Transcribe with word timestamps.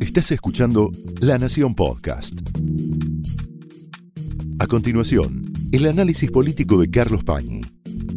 Estás 0.00 0.32
escuchando 0.32 0.90
La 1.20 1.38
Nación 1.38 1.74
Podcast. 1.74 2.34
A 4.58 4.66
continuación, 4.66 5.52
el 5.72 5.86
análisis 5.86 6.30
político 6.30 6.80
de 6.80 6.90
Carlos 6.90 7.24
Pañi 7.24 7.62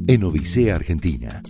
en 0.07 0.23
Odisea 0.23 0.75
Argentina. 0.75 1.41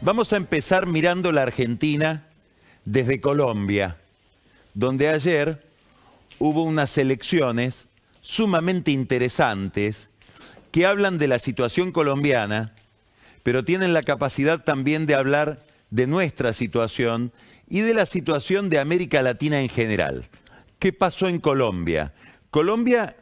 Vamos 0.00 0.32
a 0.32 0.36
empezar 0.36 0.86
mirando 0.86 1.32
la 1.32 1.42
Argentina 1.42 2.28
desde 2.84 3.20
Colombia, 3.20 3.98
donde 4.74 5.08
ayer 5.08 5.66
hubo 6.38 6.62
unas 6.62 6.96
elecciones 6.98 7.86
sumamente 8.20 8.90
interesantes 8.90 10.08
que 10.70 10.86
hablan 10.86 11.18
de 11.18 11.28
la 11.28 11.38
situación 11.38 11.92
colombiana, 11.92 12.74
pero 13.46 13.64
tienen 13.64 13.92
la 13.92 14.02
capacidad 14.02 14.64
también 14.64 15.06
de 15.06 15.14
hablar 15.14 15.60
de 15.90 16.08
nuestra 16.08 16.52
situación 16.52 17.30
y 17.68 17.82
de 17.82 17.94
la 17.94 18.04
situación 18.04 18.70
de 18.70 18.80
América 18.80 19.22
Latina 19.22 19.60
en 19.60 19.68
general. 19.68 20.24
¿Qué 20.80 20.92
pasó 20.92 21.28
en 21.28 21.38
Colombia? 21.38 22.12
Colombia 22.50 23.14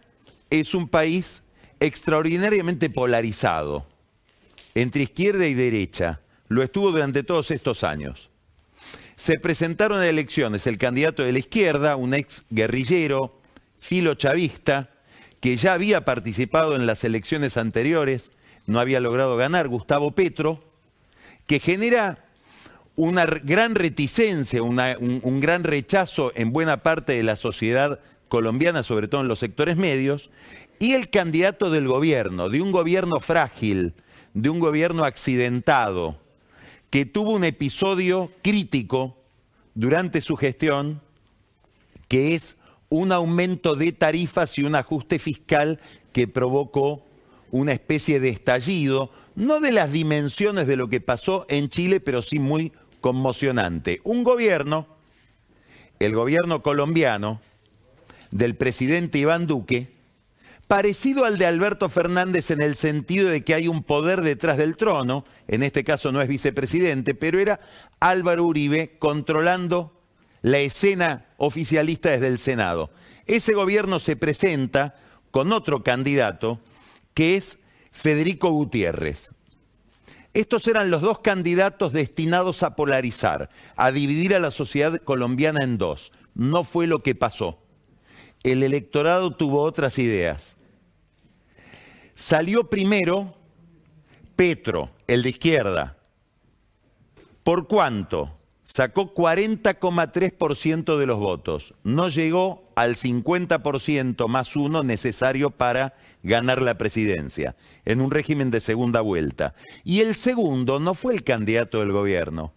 es 0.48 0.73
un 0.73 0.88
país 0.88 1.42
extraordinariamente 1.79 2.88
polarizado, 2.88 3.87
entre 4.74 5.02
izquierda 5.02 5.46
y 5.46 5.52
derecha. 5.52 6.23
Lo 6.48 6.62
estuvo 6.62 6.91
durante 6.91 7.23
todos 7.23 7.51
estos 7.51 7.84
años. 7.84 8.30
Se 9.16 9.34
presentaron 9.34 10.01
a 10.01 10.09
elecciones 10.09 10.66
el 10.66 10.79
candidato 10.79 11.23
de 11.23 11.32
la 11.32 11.41
izquierda, 11.41 11.96
un 11.96 12.15
ex 12.15 12.46
guerrillero, 12.48 13.38
filo 13.79 14.15
chavista, 14.15 14.88
que 15.43 15.59
ya 15.59 15.74
había 15.74 16.06
participado 16.06 16.77
en 16.77 16.87
las 16.87 17.04
elecciones 17.04 17.59
anteriores, 17.59 18.30
no 18.66 18.80
había 18.80 19.00
logrado 19.00 19.36
ganar, 19.36 19.68
Gustavo 19.68 20.12
Petro, 20.12 20.62
que 21.46 21.60
genera 21.60 22.24
una 22.96 23.27
gran 23.27 23.74
reticencia, 23.74 24.62
un, 24.62 24.80
un, 25.23 25.40
gran 25.40 25.65
rechazo 25.65 26.32
en 26.34 26.52
buena 26.52 26.82
parte 26.82 27.12
de 27.12 27.23
la 27.23 27.37
sociedad 27.37 28.01
colombiana, 28.29 28.82
sobre 28.82 29.09
todo 29.09 29.20
en 29.20 29.29
los 29.29 29.40
sectores 29.40 29.76
medios, 29.76 30.30
y 30.79 30.92
el 30.92 31.10
candidato 31.10 31.70
del 31.70 31.88
gobierno, 31.88 32.48
de 32.48 32.62
un 32.62 32.73
gobierno 32.73 33.20
frágil, 33.20 33.95
de 34.32 34.48
un 34.48 34.60
gobierno 34.60 35.04
accidentado, 35.04 36.18
que 36.90 37.04
tuvo 37.04 37.32
un 37.32 37.45
episodio 37.45 38.30
crítico 38.42 39.16
durante 39.74 40.20
su 40.20 40.37
gestión, 40.37 41.01
que 42.09 42.35
es 42.35 42.57
un 42.88 43.10
aumento 43.12 43.74
de 43.74 43.92
tarifas 43.92 44.57
y 44.59 44.62
un 44.62 44.76
ajuste 44.76 45.18
fiscal 45.18 45.80
que 46.12 46.29
provocó 46.29 47.04
una 47.55 47.73
especie 47.73 48.19
de 48.19 48.30
estallido, 48.30 49.13
no 49.37 49.60
de 49.60 49.71
las 49.71 49.93
dimensiones 49.93 50.66
de 50.66 50.74
lo 50.74 50.88
que 50.88 51.01
pasó 51.01 51.47
en 51.49 51.69
Chile, 51.69 52.01
pero 52.01 52.21
sí 52.21 52.41
muy 52.41 52.73
conmocionante. 53.01 54.01
Un 54.02 54.24
gobierno, 54.24 54.88
el 56.01 56.16
gobierno 56.16 56.63
colombiano, 56.63 57.41
del 58.32 58.57
presidente 58.57 59.19
Iván 59.19 59.47
Duque, 59.47 59.93
parecido 60.66 61.25
al 61.25 61.38
de 61.38 61.47
Alberto 61.47 61.88
Fernández 61.88 62.51
en 62.51 62.60
el 62.60 62.75
sentido 62.75 63.29
de 63.29 63.45
que 63.45 63.55
hay 63.55 63.69
un 63.69 63.85
poder 63.85 64.22
detrás 64.22 64.56
del 64.56 64.77
trono, 64.77 65.25
en 65.47 65.62
este 65.62 65.84
caso 65.84 66.10
no 66.10 66.21
es 66.21 66.27
vicepresidente, 66.27 67.15
pero 67.15 67.38
era 67.38 67.60
Álvaro 68.00 68.47
Uribe 68.47 68.97
controlando 68.99 70.03
la 70.43 70.59
escena 70.59 71.27
oficialista 71.37 72.10
desde 72.10 72.27
el 72.27 72.41
Senado. 72.41 72.91
Ese 73.27 73.53
gobierno 73.53 74.00
se 74.00 74.16
presenta 74.16 74.97
con 75.31 75.53
otro 75.53 75.84
candidato 75.84 76.59
que 77.15 77.37
es 77.37 77.59
Federico 77.91 78.50
Gutiérrez. 78.50 79.32
Estos 80.34 80.66
eran 80.66 80.91
los 80.91 81.00
dos 81.00 81.20
candidatos 81.20 81.93
destinados 81.93 82.65
a 82.65 82.75
polarizar, 82.75 83.50
a 83.76 83.93
dividir 83.93 84.34
a 84.34 84.41
la 84.41 84.50
sociedad 84.50 85.00
colombiana 85.00 85.62
en 85.62 85.78
dos. 85.78 86.10
No 86.34 86.65
fue 86.65 86.88
lo 86.88 87.04
que 87.04 87.15
pasó. 87.15 87.60
El 88.42 88.65
electorado 88.65 89.37
tuvo 89.37 89.62
otras 89.62 89.98
ideas. 89.98 90.56
Salió 92.16 92.69
primero 92.69 93.36
Petro, 94.34 94.91
el 95.06 95.22
de 95.22 95.31
izquierda. 95.31 95.96
¿Por 97.44 97.69
cuánto? 97.69 98.36
Sacó 98.64 99.14
40,3% 99.14 100.98
de 100.98 101.06
los 101.06 101.19
votos. 101.19 101.75
No 101.84 102.08
llegó 102.08 102.63
al 102.76 102.96
50% 102.96 104.28
más 104.28 104.56
uno 104.56 104.82
necesario 104.82 105.50
para 105.50 105.94
ganar 106.22 106.62
la 106.62 106.76
presidencia, 106.76 107.56
en 107.84 108.00
un 108.00 108.10
régimen 108.10 108.50
de 108.50 108.60
segunda 108.60 109.00
vuelta. 109.00 109.54
Y 109.84 110.00
el 110.00 110.14
segundo 110.14 110.80
no 110.80 110.94
fue 110.94 111.14
el 111.14 111.24
candidato 111.24 111.80
del 111.80 111.92
gobierno, 111.92 112.52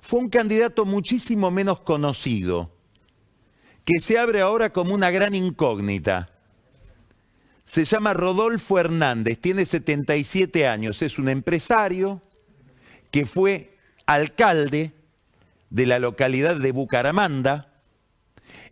fue 0.00 0.20
un 0.20 0.28
candidato 0.28 0.84
muchísimo 0.84 1.50
menos 1.50 1.80
conocido, 1.80 2.70
que 3.84 4.00
se 4.00 4.18
abre 4.18 4.40
ahora 4.40 4.70
como 4.70 4.94
una 4.94 5.10
gran 5.10 5.34
incógnita. 5.34 6.30
Se 7.64 7.84
llama 7.84 8.12
Rodolfo 8.12 8.78
Hernández, 8.78 9.38
tiene 9.38 9.64
77 9.64 10.66
años, 10.66 11.00
es 11.00 11.18
un 11.18 11.30
empresario 11.30 12.20
que 13.10 13.24
fue 13.24 13.78
alcalde 14.06 14.92
de 15.70 15.86
la 15.86 15.98
localidad 15.98 16.56
de 16.56 16.72
Bucaramanda 16.72 17.73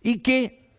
y 0.03 0.19
que 0.19 0.71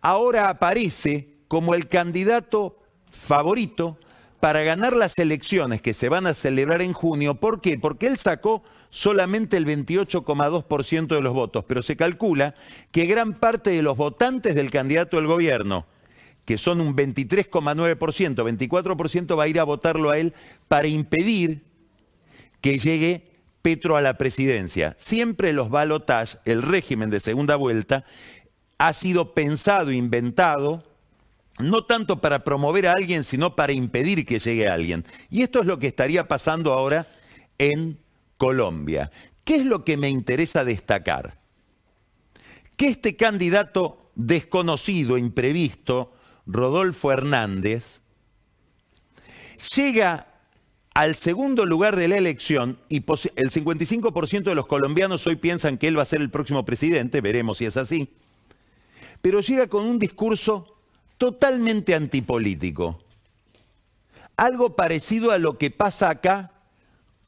ahora 0.00 0.48
aparece 0.48 1.36
como 1.48 1.74
el 1.74 1.88
candidato 1.88 2.78
favorito 3.10 3.98
para 4.40 4.62
ganar 4.62 4.94
las 4.94 5.18
elecciones 5.18 5.80
que 5.80 5.94
se 5.94 6.08
van 6.08 6.26
a 6.26 6.34
celebrar 6.34 6.82
en 6.82 6.92
junio. 6.92 7.36
¿Por 7.36 7.60
qué? 7.60 7.78
Porque 7.78 8.06
él 8.06 8.18
sacó 8.18 8.62
solamente 8.90 9.56
el 9.56 9.66
28,2% 9.66 11.06
de 11.08 11.20
los 11.20 11.34
votos, 11.34 11.64
pero 11.66 11.82
se 11.82 11.96
calcula 11.96 12.54
que 12.92 13.06
gran 13.06 13.34
parte 13.34 13.70
de 13.70 13.82
los 13.82 13.96
votantes 13.96 14.54
del 14.54 14.70
candidato 14.70 15.16
del 15.16 15.26
gobierno, 15.26 15.86
que 16.44 16.58
son 16.58 16.80
un 16.80 16.94
23,9%, 16.94 17.98
24% 18.36 19.38
va 19.38 19.44
a 19.44 19.48
ir 19.48 19.58
a 19.58 19.64
votarlo 19.64 20.10
a 20.10 20.18
él 20.18 20.34
para 20.68 20.86
impedir 20.86 21.64
que 22.60 22.78
llegue 22.78 23.32
Petro 23.62 23.96
a 23.96 24.00
la 24.00 24.16
presidencia. 24.16 24.94
Siempre 24.96 25.52
los 25.52 25.70
balotage, 25.70 26.38
el 26.44 26.62
régimen 26.62 27.10
de 27.10 27.18
segunda 27.18 27.56
vuelta, 27.56 28.04
ha 28.78 28.92
sido 28.92 29.34
pensado, 29.34 29.92
inventado, 29.92 30.84
no 31.58 31.84
tanto 31.84 32.20
para 32.20 32.44
promover 32.44 32.86
a 32.86 32.92
alguien, 32.92 33.24
sino 33.24 33.56
para 33.56 33.72
impedir 33.72 34.26
que 34.26 34.38
llegue 34.38 34.68
alguien. 34.68 35.04
Y 35.30 35.42
esto 35.42 35.60
es 35.60 35.66
lo 35.66 35.78
que 35.78 35.86
estaría 35.86 36.28
pasando 36.28 36.72
ahora 36.72 37.08
en 37.58 37.98
Colombia. 38.36 39.10
¿Qué 39.44 39.56
es 39.56 39.64
lo 39.64 39.84
que 39.84 39.96
me 39.96 40.10
interesa 40.10 40.64
destacar? 40.64 41.38
Que 42.76 42.88
este 42.88 43.16
candidato 43.16 44.10
desconocido, 44.14 45.16
imprevisto, 45.16 46.12
Rodolfo 46.46 47.10
Hernández, 47.10 48.00
llega 49.74 50.26
al 50.92 51.14
segundo 51.14 51.64
lugar 51.64 51.96
de 51.96 52.08
la 52.08 52.16
elección 52.16 52.78
y 52.88 52.96
el 52.96 53.50
55% 53.50 54.42
de 54.42 54.54
los 54.54 54.66
colombianos 54.66 55.26
hoy 55.26 55.36
piensan 55.36 55.78
que 55.78 55.88
él 55.88 55.98
va 55.98 56.02
a 56.02 56.06
ser 56.06 56.20
el 56.20 56.30
próximo 56.30 56.64
presidente, 56.64 57.20
veremos 57.20 57.58
si 57.58 57.64
es 57.64 57.76
así 57.76 58.10
pero 59.22 59.40
llega 59.40 59.66
con 59.66 59.84
un 59.84 59.98
discurso 59.98 60.76
totalmente 61.18 61.94
antipolítico. 61.94 63.00
Algo 64.36 64.76
parecido 64.76 65.30
a 65.30 65.38
lo 65.38 65.58
que 65.58 65.70
pasa 65.70 66.10
acá 66.10 66.52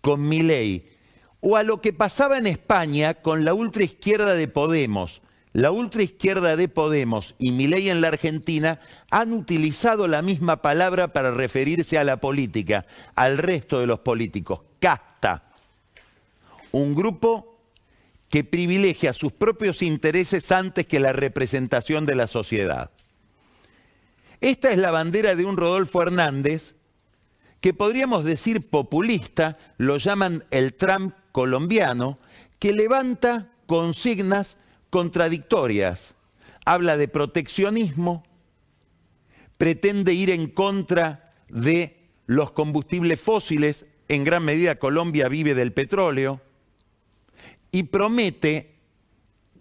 con 0.01 0.29
Milei 0.29 0.89
o 1.41 1.57
a 1.57 1.63
lo 1.63 1.81
que 1.81 1.93
pasaba 1.93 2.39
en 2.39 2.47
España 2.47 3.15
con 3.15 3.45
la 3.45 3.55
ultraizquierda 3.55 4.35
de 4.35 4.49
Podemos. 4.49 5.23
La 5.53 5.71
ultraizquierda 5.71 6.57
de 6.57 6.69
Podemos 6.69 7.35
y 7.39 7.53
Milei 7.53 7.89
en 7.89 8.01
la 8.01 8.09
Argentina 8.09 8.81
han 9.11 9.33
utilizado 9.33 10.07
la 10.07 10.23
misma 10.23 10.61
palabra 10.63 11.13
para 11.13 11.31
referirse 11.31 11.99
a 11.99 12.05
la 12.05 12.19
política, 12.19 12.87
al 13.15 13.39
resto 13.39 13.81
de 13.81 13.87
los 13.87 14.01
políticos, 14.01 14.61
casta. 14.79 15.45
Un 16.71 16.95
grupo 16.95 17.58
que 18.29 18.45
privilegia 18.45 19.13
sus 19.13 19.33
propios 19.33 19.83
intereses 19.83 20.53
antes 20.53 20.87
que 20.87 21.01
la 21.01 21.13
representación 21.13 22.07
de 22.07 22.15
la 22.15 22.27
sociedad. 22.27 22.91
Esta 24.41 24.71
es 24.71 24.79
la 24.79 24.91
bandera 24.91 25.35
de 25.35 25.45
un 25.45 25.57
Rodolfo 25.57 26.03
Hernández 26.03 26.75
que 27.61 27.75
podríamos 27.75 28.25
decir 28.25 28.69
populista, 28.71 29.59
lo 29.79 29.97
llaman 29.97 30.45
el 30.51 30.75
Trump 30.75 31.15
colombiano, 31.33 32.19
que 32.59 32.73
levanta 32.73 33.51
consignas 33.67 34.57
contradictorias. 34.91 36.15
Habla 36.65 36.97
de 36.97 37.09
proteccionismo, 37.09 38.25
pretende 39.57 40.13
ir 40.13 40.31
en 40.31 40.49
contra 40.49 41.35
de 41.49 41.97
los 42.27 42.53
combustibles 42.53 43.21
fósiles, 43.21 43.87
en 44.07 44.23
gran 44.23 44.45
medida 44.45 44.77
Colombia 44.77 45.29
vive 45.29 45.55
del 45.55 45.73
petróleo, 45.73 46.41
y 47.71 47.85
promete 47.85 48.77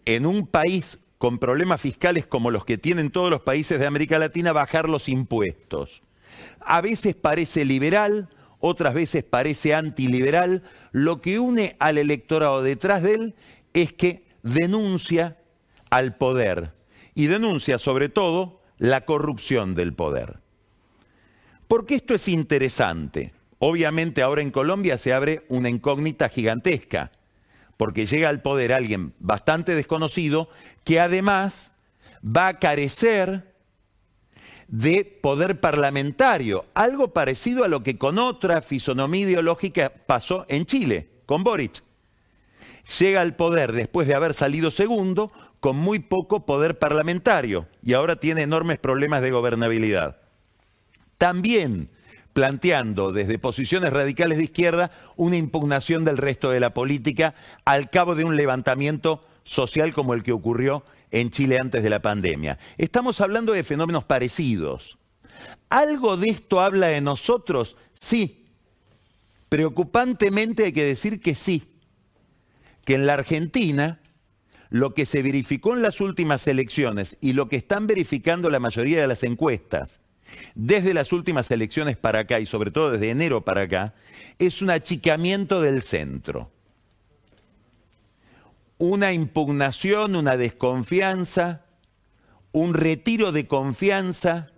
en 0.06 0.26
un 0.26 0.48
país 0.48 1.00
con 1.18 1.40
problemas 1.40 1.82
fiscales 1.82 2.26
como 2.26 2.52
los 2.52 2.64
que 2.64 2.78
tienen 2.78 3.12
todos 3.12 3.30
los 3.30 3.42
países 3.42 3.80
de 3.80 3.88
América 3.88 4.20
Latina 4.20 4.54
bajar 4.54 4.88
los 4.88 5.10
impuestos. 5.10 6.04
A 6.60 6.82
veces 6.82 7.16
parece 7.16 7.66
liberal, 7.66 8.30
otras 8.60 8.94
veces 8.94 9.24
parece 9.24 9.74
antiliberal, 9.74 10.64
lo 10.92 11.22
que 11.22 11.40
une 11.40 11.76
al 11.80 11.98
electorado 11.98 12.62
detrás 12.62 13.04
de 13.04 13.14
él 13.14 13.36
es 13.74 13.94
que 13.94 14.26
denuncia 14.44 15.38
al 15.90 16.16
poder 16.16 16.74
y 17.14 17.28
denuncia 17.28 17.80
sobre 17.80 18.10
todo 18.10 18.62
la 18.78 19.06
corrupción 19.06 19.76
del 19.76 19.94
poder. 19.94 20.40
Porque 21.68 21.96
esto 21.96 22.14
es 22.14 22.28
interesante. 22.28 23.34
Obviamente 23.60 24.22
ahora 24.22 24.42
en 24.42 24.52
Colombia 24.52 24.98
se 24.98 25.14
abre 25.14 25.46
una 25.50 25.70
incógnita 25.70 26.30
gigantesca, 26.30 27.12
porque 27.78 28.08
llega 28.08 28.30
al 28.30 28.42
poder 28.42 28.74
alguien 28.74 29.14
bastante 29.20 29.76
desconocido 29.76 30.50
que 30.84 31.00
además 31.00 31.72
va 32.24 32.48
a 32.48 32.60
carecer 32.60 33.56
de 34.68 35.06
poder 35.06 35.60
parlamentario, 35.62 36.66
algo 36.74 37.14
parecido 37.14 37.64
a 37.64 37.70
lo 37.70 37.84
que 37.84 37.98
con 37.98 38.20
otra 38.20 38.62
fisonomía 38.62 39.22
ideológica 39.22 39.94
pasó 40.06 40.46
en 40.50 40.66
Chile, 40.66 41.08
con 41.26 41.44
Boric. 41.44 41.84
Llega 43.00 43.22
al 43.22 43.36
poder 43.36 43.72
después 43.72 44.08
de 44.08 44.16
haber 44.16 44.34
salido 44.34 44.72
segundo 44.72 45.32
con 45.60 45.78
muy 45.78 46.00
poco 46.00 46.46
poder 46.46 46.80
parlamentario 46.80 47.68
y 47.82 47.94
ahora 47.94 48.18
tiene 48.18 48.42
enormes 48.42 48.80
problemas 48.80 49.22
de 49.22 49.32
gobernabilidad. 49.32 50.18
También 51.18 51.90
planteando 52.38 53.12
desde 53.12 53.40
posiciones 53.40 53.92
radicales 53.92 54.38
de 54.38 54.44
izquierda 54.44 54.92
una 55.16 55.38
impugnación 55.38 56.06
del 56.06 56.18
resto 56.18 56.52
de 56.52 56.60
la 56.60 56.72
política 56.72 57.34
al 57.66 57.90
cabo 57.90 58.14
de 58.14 58.26
un 58.26 58.36
levantamiento 58.36 59.26
social 59.44 59.92
como 59.92 60.14
el 60.14 60.22
que 60.22 60.34
ocurrió 60.34 60.84
en 61.10 61.32
Chile 61.32 61.58
antes 61.60 61.82
de 61.82 61.90
la 61.90 62.04
pandemia. 62.04 62.60
Estamos 62.78 63.22
hablando 63.22 63.54
de 63.54 63.64
fenómenos 63.64 64.04
parecidos. 64.04 65.00
¿Algo 65.70 66.16
de 66.16 66.28
esto 66.28 66.62
habla 66.62 66.86
de 66.86 67.02
nosotros? 67.02 67.76
Sí. 67.96 68.46
Preocupantemente 69.50 70.66
hay 70.66 70.74
que 70.74 70.86
decir 70.86 71.20
que 71.20 71.34
sí. 71.34 71.64
Que 72.86 72.94
en 72.94 73.08
la 73.08 73.16
Argentina 73.16 74.00
lo 74.70 74.94
que 74.94 75.08
se 75.08 75.24
verificó 75.24 75.74
en 75.74 75.82
las 75.82 76.02
últimas 76.02 76.46
elecciones 76.48 77.18
y 77.20 77.34
lo 77.34 77.50
que 77.50 77.56
están 77.56 77.88
verificando 77.88 78.52
la 78.52 78.60
mayoría 78.60 79.02
de 79.02 79.08
las 79.08 79.24
encuestas 79.24 80.02
desde 80.56 80.94
las 80.94 81.14
últimas 81.14 81.50
elecciones 81.52 81.98
para 81.98 82.20
acá 82.20 82.40
y 82.40 82.46
sobre 82.46 82.72
todo 82.72 82.92
desde 82.92 83.10
enero 83.10 83.42
para 83.42 83.62
acá, 83.62 83.94
es 84.40 84.62
un 84.62 84.70
achicamiento 84.70 85.62
del 85.62 85.82
centro 85.82 86.52
una 88.78 89.14
impugnación, 89.14 90.16
una 90.16 90.38
desconfianza, 90.38 91.66
un 92.52 92.74
retiro 92.74 93.32
de 93.32 93.48
confianza 93.48 94.52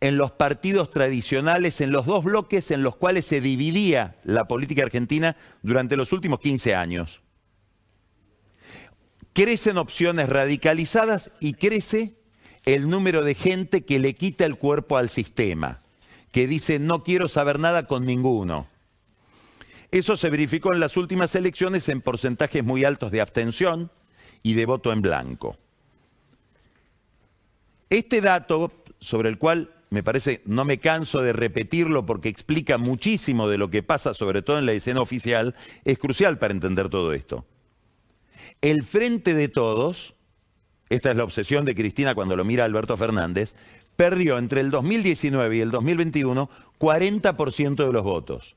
en 0.00 0.16
los 0.16 0.30
partidos 0.32 0.90
tradicionales, 0.90 1.80
en 1.80 1.90
los 1.90 2.06
dos 2.06 2.24
bloques 2.24 2.70
en 2.70 2.82
los 2.82 2.96
cuales 2.96 3.26
se 3.26 3.40
dividía 3.40 4.16
la 4.22 4.46
política 4.46 4.82
argentina 4.84 5.36
durante 5.62 5.96
los 5.96 6.12
últimos 6.12 6.40
15 6.40 6.74
años. 6.74 7.22
Crecen 9.32 9.78
opciones 9.78 10.28
radicalizadas 10.28 11.30
y 11.40 11.54
crece 11.54 12.16
el 12.74 12.90
número 12.90 13.24
de 13.24 13.34
gente 13.34 13.86
que 13.86 13.98
le 13.98 14.14
quita 14.14 14.44
el 14.44 14.56
cuerpo 14.56 14.98
al 14.98 15.08
sistema, 15.08 15.80
que 16.32 16.46
dice 16.46 16.78
no 16.78 17.02
quiero 17.02 17.26
saber 17.26 17.58
nada 17.58 17.86
con 17.86 18.04
ninguno. 18.04 18.68
Eso 19.90 20.18
se 20.18 20.28
verificó 20.28 20.74
en 20.74 20.80
las 20.80 20.98
últimas 20.98 21.34
elecciones 21.34 21.88
en 21.88 22.02
porcentajes 22.02 22.62
muy 22.62 22.84
altos 22.84 23.10
de 23.10 23.22
abstención 23.22 23.90
y 24.42 24.52
de 24.52 24.66
voto 24.66 24.92
en 24.92 25.00
blanco. 25.00 25.56
Este 27.88 28.20
dato, 28.20 28.70
sobre 29.00 29.30
el 29.30 29.38
cual 29.38 29.74
me 29.88 30.02
parece, 30.02 30.42
no 30.44 30.66
me 30.66 30.76
canso 30.76 31.22
de 31.22 31.32
repetirlo 31.32 32.04
porque 32.04 32.28
explica 32.28 32.76
muchísimo 32.76 33.48
de 33.48 33.56
lo 33.56 33.70
que 33.70 33.82
pasa, 33.82 34.12
sobre 34.12 34.42
todo 34.42 34.58
en 34.58 34.66
la 34.66 34.72
escena 34.72 35.00
oficial, 35.00 35.54
es 35.86 35.98
crucial 35.98 36.38
para 36.38 36.52
entender 36.52 36.90
todo 36.90 37.14
esto. 37.14 37.46
El 38.60 38.82
frente 38.84 39.32
de 39.32 39.48
todos, 39.48 40.12
esta 40.88 41.10
es 41.10 41.16
la 41.16 41.24
obsesión 41.24 41.64
de 41.64 41.74
Cristina 41.74 42.14
cuando 42.14 42.36
lo 42.36 42.44
mira 42.44 42.64
Alberto 42.64 42.96
Fernández, 42.96 43.54
perdió 43.96 44.38
entre 44.38 44.60
el 44.60 44.70
2019 44.70 45.56
y 45.56 45.60
el 45.60 45.70
2021 45.70 46.48
40% 46.78 47.86
de 47.86 47.92
los 47.92 48.02
votos. 48.02 48.54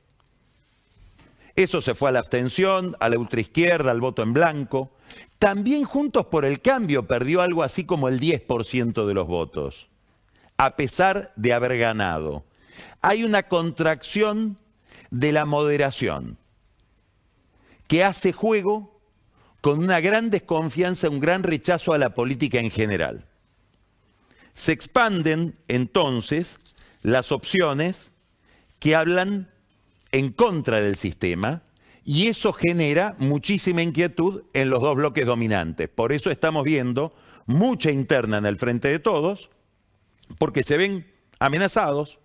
Eso 1.55 1.81
se 1.81 1.95
fue 1.95 2.09
a 2.09 2.11
la 2.13 2.19
abstención, 2.19 2.95
a 2.99 3.09
la 3.09 3.17
ultraizquierda, 3.17 3.91
al 3.91 3.99
voto 3.99 4.23
en 4.23 4.33
blanco. 4.33 4.91
También 5.37 5.83
Juntos 5.83 6.27
por 6.27 6.45
el 6.45 6.61
Cambio 6.61 7.07
perdió 7.07 7.41
algo 7.41 7.63
así 7.63 7.83
como 7.83 8.07
el 8.07 8.19
10% 8.19 9.05
de 9.05 9.13
los 9.13 9.27
votos, 9.27 9.87
a 10.57 10.75
pesar 10.75 11.33
de 11.35 11.53
haber 11.53 11.77
ganado. 11.77 12.45
Hay 13.01 13.23
una 13.23 13.43
contracción 13.43 14.57
de 15.09 15.31
la 15.31 15.45
moderación 15.45 16.37
que 17.87 18.03
hace 18.05 18.31
juego 18.31 18.90
con 19.61 19.79
una 19.79 19.99
gran 19.99 20.29
desconfianza, 20.31 21.09
un 21.09 21.19
gran 21.19 21.43
rechazo 21.43 21.93
a 21.93 21.99
la 21.99 22.15
política 22.15 22.59
en 22.59 22.71
general. 22.71 23.25
Se 24.53 24.71
expanden 24.71 25.55
entonces 25.67 26.57
las 27.03 27.31
opciones 27.31 28.11
que 28.79 28.95
hablan 28.95 29.49
en 30.11 30.31
contra 30.31 30.81
del 30.81 30.97
sistema 30.97 31.61
y 32.03 32.27
eso 32.27 32.51
genera 32.51 33.15
muchísima 33.19 33.83
inquietud 33.83 34.43
en 34.53 34.69
los 34.71 34.81
dos 34.81 34.95
bloques 34.95 35.25
dominantes. 35.25 35.87
Por 35.87 36.11
eso 36.11 36.31
estamos 36.31 36.63
viendo 36.63 37.13
mucha 37.45 37.91
interna 37.91 38.39
en 38.39 38.47
el 38.47 38.57
frente 38.57 38.87
de 38.87 38.99
todos, 38.99 39.51
porque 40.39 40.63
se 40.63 40.77
ven 40.77 41.05
amenazados, 41.39 42.19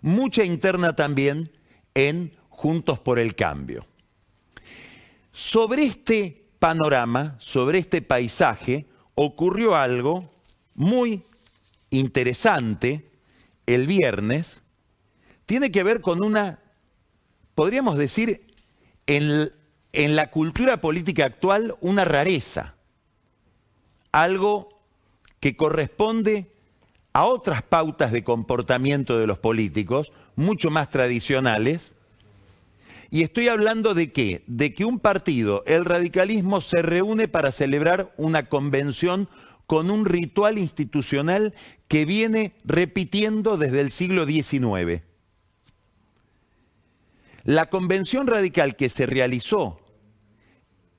mucha 0.00 0.44
interna 0.44 0.96
también 0.96 1.52
en 1.94 2.34
Juntos 2.48 2.98
por 2.98 3.18
el 3.18 3.34
Cambio. 3.34 3.86
Sobre 5.32 5.84
este 5.84 6.43
panorama, 6.64 7.36
sobre 7.40 7.76
este 7.76 8.00
paisaje, 8.00 8.86
ocurrió 9.14 9.76
algo 9.76 10.30
muy 10.74 11.22
interesante 11.90 13.10
el 13.66 13.86
viernes, 13.86 14.62
tiene 15.44 15.70
que 15.70 15.82
ver 15.82 16.00
con 16.00 16.24
una 16.24 16.60
podríamos 17.54 17.98
decir, 17.98 18.46
en, 19.06 19.52
en 19.92 20.16
la 20.16 20.30
cultura 20.30 20.80
política 20.80 21.26
actual 21.26 21.76
una 21.82 22.06
rareza, 22.06 22.76
algo 24.12 24.80
que 25.40 25.56
corresponde 25.56 26.50
a 27.12 27.26
otras 27.26 27.62
pautas 27.62 28.10
de 28.10 28.24
comportamiento 28.24 29.18
de 29.18 29.26
los 29.26 29.38
políticos, 29.38 30.12
mucho 30.34 30.70
más 30.70 30.88
tradicionales. 30.88 31.92
Y 33.14 33.22
estoy 33.22 33.46
hablando 33.46 33.94
de 33.94 34.10
qué? 34.10 34.42
De 34.48 34.74
que 34.74 34.84
un 34.84 34.98
partido, 34.98 35.62
el 35.68 35.84
radicalismo, 35.84 36.60
se 36.60 36.82
reúne 36.82 37.28
para 37.28 37.52
celebrar 37.52 38.12
una 38.16 38.48
convención 38.48 39.28
con 39.68 39.88
un 39.92 40.04
ritual 40.04 40.58
institucional 40.58 41.54
que 41.86 42.06
viene 42.06 42.56
repitiendo 42.64 43.56
desde 43.56 43.82
el 43.82 43.92
siglo 43.92 44.26
XIX. 44.26 45.02
La 47.44 47.70
convención 47.70 48.26
radical 48.26 48.74
que 48.74 48.88
se 48.88 49.06
realizó 49.06 49.78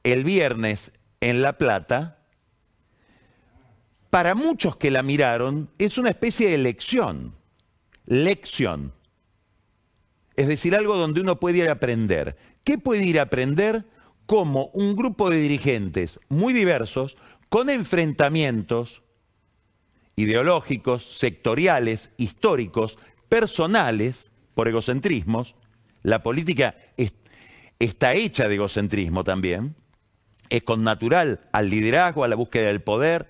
el 0.03 0.23
viernes 0.23 0.93
en 1.19 1.41
La 1.41 1.57
Plata, 1.57 2.19
para 4.09 4.35
muchos 4.35 4.77
que 4.77 4.89
la 4.89 5.03
miraron, 5.03 5.69
es 5.79 5.97
una 5.97 6.11
especie 6.11 6.49
de 6.49 6.59
lección, 6.59 7.35
lección. 8.05 8.94
Es 10.35 10.47
decir, 10.47 10.75
algo 10.75 10.97
donde 10.97 11.21
uno 11.21 11.39
puede 11.39 11.59
ir 11.59 11.69
a 11.69 11.73
aprender. 11.73 12.35
¿Qué 12.63 12.77
puede 12.77 13.05
ir 13.05 13.19
a 13.19 13.23
aprender? 13.23 13.85
Como 14.25 14.67
un 14.73 14.95
grupo 14.95 15.29
de 15.29 15.37
dirigentes 15.37 16.19
muy 16.29 16.53
diversos, 16.53 17.15
con 17.49 17.69
enfrentamientos 17.69 19.03
ideológicos, 20.15 21.17
sectoriales, 21.17 22.09
históricos, 22.17 22.97
personales, 23.29 24.31
por 24.53 24.67
egocentrismos, 24.67 25.55
la 26.01 26.23
política 26.23 26.75
está 27.79 28.13
hecha 28.13 28.47
de 28.47 28.55
egocentrismo 28.55 29.23
también, 29.23 29.75
es 30.49 30.63
con 30.63 30.83
natural 30.83 31.41
al 31.51 31.69
liderazgo, 31.69 32.23
a 32.23 32.27
la 32.27 32.35
búsqueda 32.35 32.67
del 32.67 32.81
poder, 32.81 33.27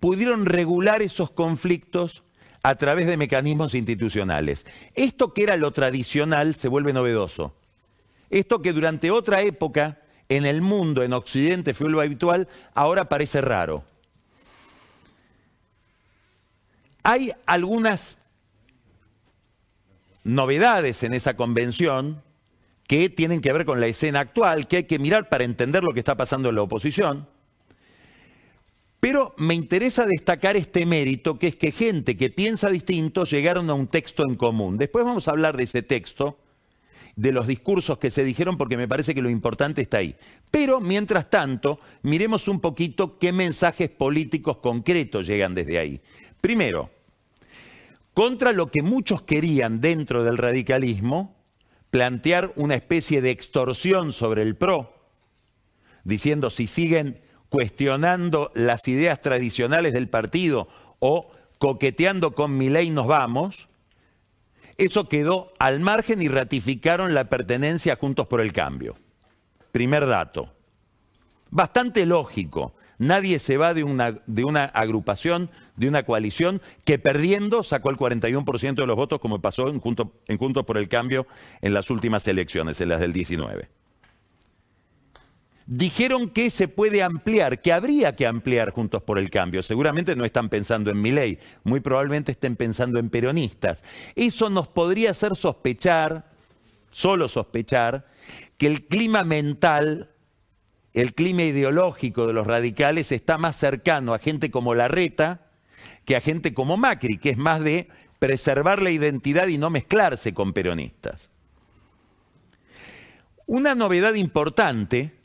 pudieron 0.00 0.46
regular 0.46 1.02
esos 1.02 1.30
conflictos 1.30 2.22
a 2.66 2.74
través 2.74 3.06
de 3.06 3.16
mecanismos 3.16 3.76
institucionales. 3.76 4.66
Esto 4.96 5.32
que 5.32 5.44
era 5.44 5.56
lo 5.56 5.70
tradicional 5.70 6.56
se 6.56 6.66
vuelve 6.66 6.92
novedoso. 6.92 7.54
Esto 8.28 8.60
que 8.60 8.72
durante 8.72 9.12
otra 9.12 9.40
época 9.42 10.00
en 10.28 10.44
el 10.44 10.62
mundo, 10.62 11.04
en 11.04 11.12
Occidente, 11.12 11.74
fue 11.74 11.88
lo 11.88 12.00
habitual, 12.00 12.48
ahora 12.74 13.08
parece 13.08 13.40
raro. 13.40 13.84
Hay 17.04 17.32
algunas 17.46 18.18
novedades 20.24 21.04
en 21.04 21.14
esa 21.14 21.36
convención 21.36 22.20
que 22.88 23.08
tienen 23.08 23.42
que 23.42 23.52
ver 23.52 23.64
con 23.64 23.78
la 23.78 23.86
escena 23.86 24.18
actual, 24.18 24.66
que 24.66 24.78
hay 24.78 24.84
que 24.84 24.98
mirar 24.98 25.28
para 25.28 25.44
entender 25.44 25.84
lo 25.84 25.94
que 25.94 26.00
está 26.00 26.16
pasando 26.16 26.48
en 26.48 26.56
la 26.56 26.62
oposición. 26.62 27.28
Pero 29.06 29.36
me 29.36 29.54
interesa 29.54 30.04
destacar 30.04 30.56
este 30.56 30.84
mérito, 30.84 31.38
que 31.38 31.46
es 31.46 31.54
que 31.54 31.70
gente 31.70 32.16
que 32.16 32.28
piensa 32.28 32.68
distinto 32.68 33.22
llegaron 33.22 33.70
a 33.70 33.74
un 33.74 33.86
texto 33.86 34.24
en 34.28 34.34
común. 34.34 34.78
Después 34.78 35.04
vamos 35.04 35.28
a 35.28 35.30
hablar 35.30 35.56
de 35.56 35.62
ese 35.62 35.82
texto 35.82 36.40
de 37.14 37.30
los 37.30 37.46
discursos 37.46 37.98
que 37.98 38.10
se 38.10 38.24
dijeron 38.24 38.56
porque 38.56 38.76
me 38.76 38.88
parece 38.88 39.14
que 39.14 39.22
lo 39.22 39.30
importante 39.30 39.80
está 39.80 39.98
ahí. 39.98 40.16
Pero, 40.50 40.80
mientras 40.80 41.30
tanto, 41.30 41.78
miremos 42.02 42.48
un 42.48 42.58
poquito 42.58 43.16
qué 43.16 43.30
mensajes 43.30 43.90
políticos 43.90 44.56
concretos 44.56 45.28
llegan 45.28 45.54
desde 45.54 45.78
ahí. 45.78 46.00
Primero, 46.40 46.90
contra 48.12 48.50
lo 48.50 48.72
que 48.72 48.82
muchos 48.82 49.22
querían 49.22 49.80
dentro 49.80 50.24
del 50.24 50.36
radicalismo, 50.36 51.32
plantear 51.90 52.52
una 52.56 52.74
especie 52.74 53.20
de 53.20 53.30
extorsión 53.30 54.12
sobre 54.12 54.42
el 54.42 54.56
PRO, 54.56 54.92
diciendo 56.02 56.50
si 56.50 56.66
siguen 56.66 57.20
cuestionando 57.48 58.50
las 58.54 58.88
ideas 58.88 59.20
tradicionales 59.20 59.92
del 59.92 60.08
partido 60.08 60.68
o 60.98 61.30
coqueteando 61.58 62.34
con 62.34 62.56
mi 62.56 62.68
ley 62.68 62.90
nos 62.90 63.06
vamos, 63.06 63.68
eso 64.76 65.08
quedó 65.08 65.52
al 65.58 65.80
margen 65.80 66.20
y 66.20 66.28
ratificaron 66.28 67.14
la 67.14 67.28
pertenencia 67.28 67.94
a 67.94 67.96
Juntos 67.96 68.26
por 68.26 68.40
el 68.40 68.52
Cambio. 68.52 68.96
Primer 69.72 70.06
dato. 70.06 70.52
Bastante 71.50 72.04
lógico. 72.04 72.74
Nadie 72.98 73.38
se 73.38 73.56
va 73.56 73.74
de 73.74 73.84
una, 73.84 74.20
de 74.26 74.44
una 74.44 74.64
agrupación, 74.64 75.50
de 75.76 75.88
una 75.88 76.02
coalición, 76.04 76.60
que 76.84 76.98
perdiendo 76.98 77.62
sacó 77.62 77.90
el 77.90 77.96
41% 77.96 78.74
de 78.74 78.86
los 78.86 78.96
votos, 78.96 79.20
como 79.20 79.40
pasó 79.40 79.68
en, 79.68 79.82
en 80.26 80.38
Juntos 80.38 80.64
por 80.64 80.78
el 80.78 80.88
Cambio 80.88 81.26
en 81.60 81.74
las 81.74 81.90
últimas 81.90 82.26
elecciones, 82.28 82.80
en 82.80 82.88
las 82.88 83.00
del 83.00 83.12
19 83.12 83.68
dijeron 85.66 86.30
que 86.30 86.50
se 86.50 86.68
puede 86.68 87.02
ampliar, 87.02 87.60
que 87.60 87.72
habría 87.72 88.14
que 88.14 88.26
ampliar 88.26 88.70
Juntos 88.70 89.02
por 89.02 89.18
el 89.18 89.30
Cambio. 89.30 89.62
Seguramente 89.62 90.16
no 90.16 90.24
están 90.24 90.48
pensando 90.48 90.90
en 90.90 91.02
mi 91.02 91.10
ley, 91.10 91.38
muy 91.64 91.80
probablemente 91.80 92.32
estén 92.32 92.56
pensando 92.56 92.98
en 92.98 93.10
peronistas. 93.10 93.82
Eso 94.14 94.48
nos 94.48 94.68
podría 94.68 95.10
hacer 95.10 95.36
sospechar, 95.36 96.30
solo 96.90 97.28
sospechar, 97.28 98.06
que 98.58 98.66
el 98.66 98.86
clima 98.86 99.24
mental, 99.24 100.12
el 100.94 101.14
clima 101.14 101.42
ideológico 101.42 102.26
de 102.26 102.32
los 102.32 102.46
radicales 102.46 103.12
está 103.12 103.36
más 103.36 103.56
cercano 103.56 104.14
a 104.14 104.18
gente 104.18 104.50
como 104.50 104.74
Larreta 104.74 105.42
que 106.06 106.16
a 106.16 106.20
gente 106.20 106.54
como 106.54 106.76
Macri, 106.78 107.18
que 107.18 107.30
es 107.30 107.36
más 107.36 107.60
de 107.60 107.88
preservar 108.18 108.80
la 108.80 108.90
identidad 108.90 109.48
y 109.48 109.58
no 109.58 109.68
mezclarse 109.68 110.32
con 110.32 110.52
peronistas. 110.52 111.30
Una 113.46 113.74
novedad 113.74 114.14
importante 114.14 115.15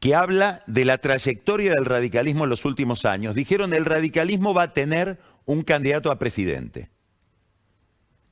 que 0.00 0.14
habla 0.14 0.62
de 0.66 0.84
la 0.84 0.98
trayectoria 0.98 1.72
del 1.72 1.84
radicalismo 1.84 2.44
en 2.44 2.50
los 2.50 2.64
últimos 2.64 3.04
años. 3.04 3.34
Dijeron 3.34 3.72
el 3.72 3.84
radicalismo 3.84 4.54
va 4.54 4.64
a 4.64 4.72
tener 4.72 5.18
un 5.44 5.62
candidato 5.62 6.10
a 6.10 6.18
presidente, 6.18 6.90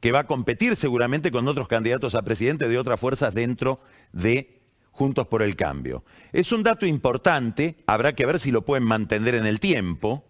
que 0.01 0.13
va 0.13 0.21
a 0.21 0.27
competir 0.27 0.77
seguramente 0.77 1.31
con 1.31 1.49
otros 1.49 1.69
candidatos 1.69 2.15
a 2.15 2.23
presidente 2.23 2.69
de 2.69 2.79
otras 2.79 3.01
fuerzas 3.01 3.35
dentro 3.35 3.81
de 4.13 4.61
Juntos 4.91 5.27
por 5.27 5.43
el 5.43 5.57
Cambio. 5.57 6.05
Es 6.33 6.53
un 6.53 6.63
dato 6.63 6.87
importante, 6.87 7.77
habrá 7.87 8.15
que 8.15 8.27
ver 8.27 8.39
si 8.39 8.51
lo 8.51 8.65
pueden 8.65 8.85
mantener 8.85 9.35
en 9.35 9.47
el 9.47 9.59
tiempo, 9.59 10.25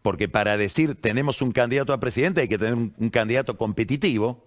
porque 0.00 0.28
para 0.28 0.56
decir 0.56 0.94
tenemos 0.94 1.42
un 1.42 1.52
candidato 1.52 1.92
a 1.92 2.00
presidente 2.00 2.40
hay 2.40 2.48
que 2.48 2.58
tener 2.58 2.74
un, 2.74 2.94
un 2.96 3.10
candidato 3.10 3.56
competitivo. 3.56 4.46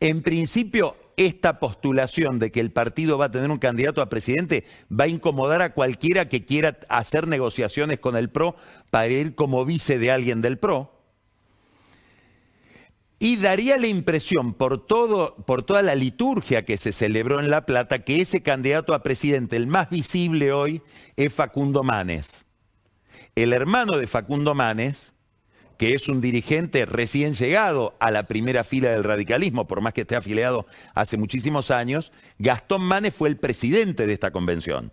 En 0.00 0.22
principio, 0.22 0.96
esta 1.16 1.58
postulación 1.58 2.38
de 2.38 2.52
que 2.52 2.60
el 2.60 2.70
partido 2.70 3.16
va 3.16 3.26
a 3.26 3.30
tener 3.30 3.50
un 3.50 3.58
candidato 3.58 4.02
a 4.02 4.08
presidente 4.08 4.64
va 4.92 5.04
a 5.04 5.08
incomodar 5.08 5.62
a 5.62 5.72
cualquiera 5.72 6.28
que 6.28 6.44
quiera 6.44 6.78
hacer 6.88 7.26
negociaciones 7.26 7.98
con 8.00 8.16
el 8.16 8.28
PRO 8.28 8.56
para 8.90 9.08
ir 9.08 9.34
como 9.34 9.64
vice 9.64 9.98
de 9.98 10.10
alguien 10.10 10.42
del 10.42 10.58
PRO. 10.58 10.92
Y 13.18 13.36
daría 13.36 13.78
la 13.78 13.86
impresión, 13.86 14.52
por, 14.52 14.86
todo, 14.86 15.36
por 15.46 15.62
toda 15.62 15.80
la 15.80 15.94
liturgia 15.94 16.66
que 16.66 16.76
se 16.76 16.92
celebró 16.92 17.40
en 17.40 17.48
La 17.48 17.64
Plata, 17.64 18.00
que 18.00 18.20
ese 18.20 18.42
candidato 18.42 18.92
a 18.92 19.02
presidente, 19.02 19.56
el 19.56 19.66
más 19.66 19.88
visible 19.88 20.52
hoy, 20.52 20.82
es 21.16 21.32
Facundo 21.32 21.82
Manes. 21.82 22.44
El 23.34 23.54
hermano 23.54 23.96
de 23.96 24.06
Facundo 24.06 24.54
Manes, 24.54 25.14
que 25.78 25.94
es 25.94 26.08
un 26.08 26.20
dirigente 26.20 26.86
recién 26.86 27.34
llegado 27.34 27.96
a 28.00 28.10
la 28.10 28.24
primera 28.24 28.64
fila 28.64 28.90
del 28.90 29.04
radicalismo, 29.04 29.66
por 29.66 29.80
más 29.80 29.92
que 29.92 30.02
esté 30.02 30.16
afiliado 30.16 30.66
hace 30.94 31.16
muchísimos 31.16 31.70
años, 31.70 32.12
Gastón 32.38 32.82
Manes 32.82 33.14
fue 33.14 33.28
el 33.28 33.36
presidente 33.36 34.06
de 34.06 34.12
esta 34.12 34.30
convención. 34.30 34.92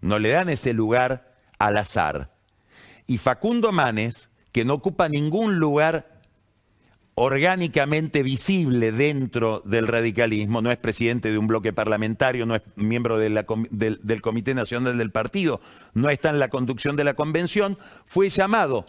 No 0.00 0.18
le 0.18 0.30
dan 0.30 0.48
ese 0.48 0.72
lugar 0.72 1.36
al 1.58 1.76
azar. 1.76 2.32
Y 3.06 3.18
Facundo 3.18 3.72
Manes, 3.72 4.28
que 4.50 4.64
no 4.64 4.74
ocupa 4.74 5.08
ningún 5.08 5.58
lugar 5.58 6.12
orgánicamente 7.14 8.22
visible 8.22 8.90
dentro 8.90 9.62
del 9.66 9.86
radicalismo, 9.86 10.62
no 10.62 10.70
es 10.70 10.78
presidente 10.78 11.30
de 11.30 11.38
un 11.38 11.46
bloque 11.46 11.72
parlamentario, 11.72 12.46
no 12.46 12.56
es 12.56 12.62
miembro 12.76 13.18
del, 13.18 13.44
Comité 14.22 14.54
Nacional 14.54 14.96
del 14.96 15.10
Partido, 15.10 15.60
no 15.92 16.08
está 16.08 16.30
en 16.30 16.38
la 16.38 16.48
conducción 16.48 16.96
de 16.96 17.04
la 17.04 17.14
convención, 17.14 17.78
fue 18.06 18.30
llamado 18.30 18.86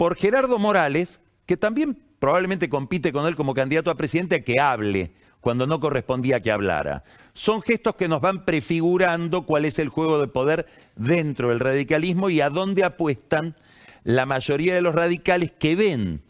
por 0.00 0.16
Gerardo 0.16 0.58
Morales, 0.58 1.20
que 1.44 1.58
también 1.58 2.02
probablemente 2.18 2.70
compite 2.70 3.12
con 3.12 3.26
él 3.26 3.36
como 3.36 3.52
candidato 3.52 3.90
a 3.90 3.98
presidente, 3.98 4.36
a 4.36 4.42
que 4.42 4.58
hable 4.58 5.12
cuando 5.42 5.66
no 5.66 5.78
correspondía 5.78 6.40
que 6.40 6.50
hablara. 6.50 7.04
Son 7.34 7.60
gestos 7.60 7.96
que 7.96 8.08
nos 8.08 8.22
van 8.22 8.46
prefigurando 8.46 9.44
cuál 9.44 9.66
es 9.66 9.78
el 9.78 9.90
juego 9.90 10.18
de 10.18 10.26
poder 10.26 10.64
dentro 10.96 11.50
del 11.50 11.60
radicalismo 11.60 12.30
y 12.30 12.40
a 12.40 12.48
dónde 12.48 12.82
apuestan 12.82 13.56
la 14.02 14.24
mayoría 14.24 14.74
de 14.74 14.80
los 14.80 14.94
radicales 14.94 15.52
que 15.52 15.76
ven 15.76 16.22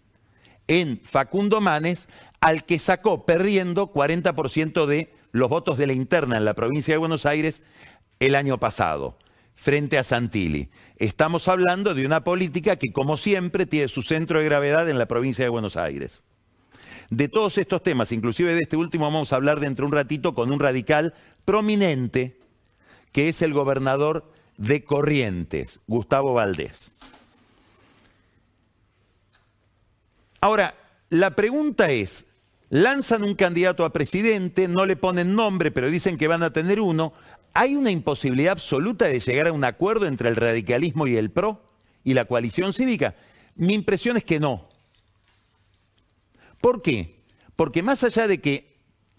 en 0.66 1.00
Facundo 1.04 1.60
Manes 1.60 2.08
al 2.40 2.64
que 2.64 2.80
sacó 2.80 3.24
perdiendo 3.24 3.92
40% 3.92 4.84
de 4.86 5.14
los 5.30 5.48
votos 5.48 5.78
de 5.78 5.86
la 5.86 5.92
interna 5.92 6.38
en 6.38 6.44
la 6.44 6.54
provincia 6.54 6.92
de 6.92 6.98
Buenos 6.98 7.24
Aires 7.24 7.62
el 8.18 8.34
año 8.34 8.58
pasado 8.58 9.16
frente 9.60 9.98
a 9.98 10.04
Santilli. 10.04 10.70
Estamos 10.96 11.46
hablando 11.46 11.94
de 11.94 12.06
una 12.06 12.24
política 12.24 12.76
que, 12.76 12.92
como 12.92 13.18
siempre, 13.18 13.66
tiene 13.66 13.88
su 13.88 14.00
centro 14.00 14.38
de 14.38 14.46
gravedad 14.46 14.88
en 14.88 14.98
la 14.98 15.04
provincia 15.04 15.44
de 15.44 15.50
Buenos 15.50 15.76
Aires. 15.76 16.22
De 17.10 17.28
todos 17.28 17.58
estos 17.58 17.82
temas, 17.82 18.10
inclusive 18.10 18.54
de 18.54 18.62
este 18.62 18.78
último, 18.78 19.04
vamos 19.04 19.32
a 19.32 19.36
hablar 19.36 19.60
dentro 19.60 19.84
de 19.84 19.88
un 19.88 19.96
ratito 19.96 20.34
con 20.34 20.50
un 20.50 20.60
radical 20.60 21.12
prominente, 21.44 22.38
que 23.12 23.28
es 23.28 23.42
el 23.42 23.52
gobernador 23.52 24.32
de 24.56 24.82
Corrientes, 24.82 25.80
Gustavo 25.86 26.32
Valdés. 26.32 26.90
Ahora, 30.40 30.74
la 31.10 31.36
pregunta 31.36 31.90
es, 31.90 32.24
lanzan 32.70 33.24
un 33.24 33.34
candidato 33.34 33.84
a 33.84 33.92
presidente, 33.92 34.68
no 34.68 34.86
le 34.86 34.96
ponen 34.96 35.34
nombre, 35.34 35.70
pero 35.70 35.90
dicen 35.90 36.16
que 36.16 36.28
van 36.28 36.42
a 36.42 36.52
tener 36.52 36.80
uno, 36.80 37.12
¿Hay 37.52 37.74
una 37.74 37.90
imposibilidad 37.90 38.52
absoluta 38.52 39.06
de 39.06 39.20
llegar 39.20 39.48
a 39.48 39.52
un 39.52 39.64
acuerdo 39.64 40.06
entre 40.06 40.28
el 40.28 40.36
radicalismo 40.36 41.06
y 41.06 41.16
el 41.16 41.30
PRO 41.30 41.62
y 42.04 42.14
la 42.14 42.24
coalición 42.24 42.72
cívica? 42.72 43.14
Mi 43.56 43.74
impresión 43.74 44.16
es 44.16 44.24
que 44.24 44.40
no. 44.40 44.68
¿Por 46.60 46.82
qué? 46.82 47.22
Porque 47.56 47.82
más 47.82 48.04
allá 48.04 48.26
de 48.26 48.40
que 48.40 48.78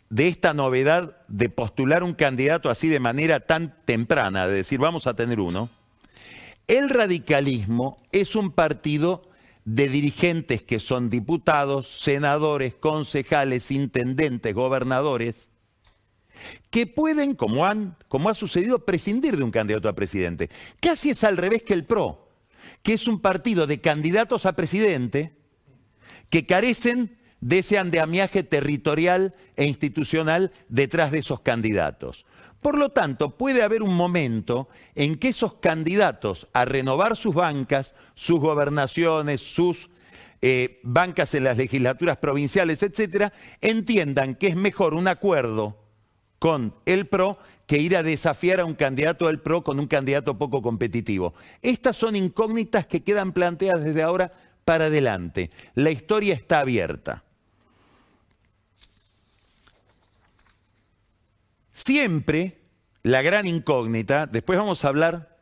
de 0.10 0.28
esta 0.28 0.54
novedad 0.54 1.18
de 1.28 1.50
postular 1.50 2.04
un 2.04 2.14
candidato 2.14 2.70
así 2.70 2.88
de 2.88 3.00
manera 3.00 3.42
tan 3.42 3.76
temprana, 3.86 4.48
de 4.48 4.56
decir 4.56 4.80
vamos 4.80 5.08
a 5.08 5.16
tener 5.16 5.40
uno, 5.40 5.70
el 6.68 6.90
radicalismo 6.90 8.02
es 8.12 8.36
un 8.36 8.52
partido 8.52 9.30
de 9.66 9.88
dirigentes 9.90 10.64
que 10.64 10.80
son 10.80 11.10
diputados, 11.10 11.88
senadores, 11.88 12.74
concejales, 12.76 13.72
intendentes, 13.72 14.54
gobernadores, 14.54 15.51
que 16.70 16.88
pueden, 16.88 17.36
como, 17.36 17.66
han, 17.66 17.98
como 18.08 18.30
ha 18.30 18.34
sucedido, 18.34 18.86
prescindir 18.86 19.38
de 19.38 19.44
un 19.44 19.52
candidato 19.52 19.90
a 19.90 19.96
presidente. 19.96 20.50
Casi 20.80 21.12
es 21.12 21.24
al 21.24 21.38
revés 21.38 21.64
que 21.64 21.74
el 21.74 21.86
PRO, 21.86 22.30
que 22.84 22.94
es 22.94 23.08
un 23.08 23.20
partido 23.20 23.68
de 23.68 23.82
candidatos 23.82 24.46
a 24.46 24.54
presidente 24.54 25.34
que 26.30 26.46
carecen 26.46 27.18
de 27.42 27.60
ese 27.60 27.78
andamiaje 27.78 28.44
territorial 28.44 29.36
e 29.56 29.66
institucional 29.66 30.52
detrás 30.70 31.12
de 31.12 31.20
esos 31.20 31.42
candidatos. 31.42 32.26
Por 32.62 32.78
lo 32.78 32.90
tanto, 32.90 33.38
puede 33.38 33.64
haber 33.64 33.82
un 33.82 33.96
momento 33.96 34.70
en 34.94 35.18
que 35.18 35.30
esos 35.30 35.56
candidatos 35.56 36.48
a 36.54 36.64
renovar 36.64 37.18
sus 37.18 37.34
bancas, 37.34 37.96
sus 38.14 38.40
gobernaciones, 38.40 39.42
sus 39.42 39.90
eh, 40.44 40.80
bancas 40.84 41.34
en 41.34 41.44
las 41.44 41.58
legislaturas 41.58 42.18
provinciales, 42.18 42.84
etcétera, 42.84 43.34
entiendan 43.62 44.36
que 44.36 44.48
es 44.48 44.56
mejor 44.56 44.94
un 44.94 45.08
acuerdo 45.08 45.81
con 46.42 46.74
el 46.88 47.06
PRO 47.06 47.38
que 47.68 47.78
ir 47.78 47.96
a 47.96 48.02
desafiar 48.02 48.62
a 48.62 48.66
un 48.66 48.74
candidato 48.74 49.28
del 49.28 49.40
PRO 49.40 49.64
con 49.64 49.80
un 49.80 49.86
candidato 49.86 50.40
poco 50.40 50.64
competitivo. 50.64 51.36
Estas 51.62 51.96
son 51.96 52.16
incógnitas 52.16 52.88
que 52.88 53.04
quedan 53.04 53.32
planteadas 53.32 53.84
desde 53.84 54.02
ahora 54.02 54.34
para 54.66 54.86
adelante. 54.86 55.52
La 55.76 55.92
historia 55.92 56.34
está 56.34 56.62
abierta. 56.62 57.24
Siempre 61.74 62.58
la 63.04 63.22
gran 63.22 63.46
incógnita, 63.46 64.26
después 64.26 64.58
vamos 64.58 64.84
a 64.84 64.88
hablar, 64.88 65.38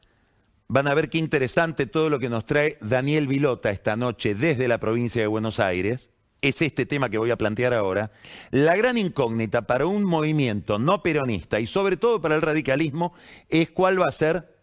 van 0.68 0.90
a 0.90 0.94
ver 0.96 1.10
qué 1.10 1.18
interesante 1.18 1.86
todo 1.86 2.10
lo 2.10 2.20
que 2.20 2.28
nos 2.28 2.46
trae 2.46 2.78
Daniel 2.82 3.26
Vilota 3.26 3.70
esta 3.70 3.96
noche 3.96 4.36
desde 4.36 4.68
la 4.68 4.82
provincia 4.82 5.22
de 5.22 5.28
Buenos 5.28 5.62
Aires, 5.62 6.10
es 6.42 6.62
este 6.62 6.86
tema 6.86 7.10
que 7.10 7.18
voy 7.18 7.32
a 7.32 7.38
plantear 7.38 7.74
ahora, 7.74 8.12
la 8.52 8.76
gran 8.76 8.98
incógnita 8.98 9.64
para 9.64 9.86
un 9.86 10.04
movimiento 10.04 10.80
no 10.80 11.04
peronista 11.04 11.60
y 11.60 11.68
sobre 11.68 11.98
todo 11.98 12.22
para 12.22 12.36
el 12.36 12.42
radicalismo 12.42 13.14
es 13.50 13.70
cuál 13.72 14.02
va 14.02 14.08
a 14.08 14.12
ser 14.12 14.60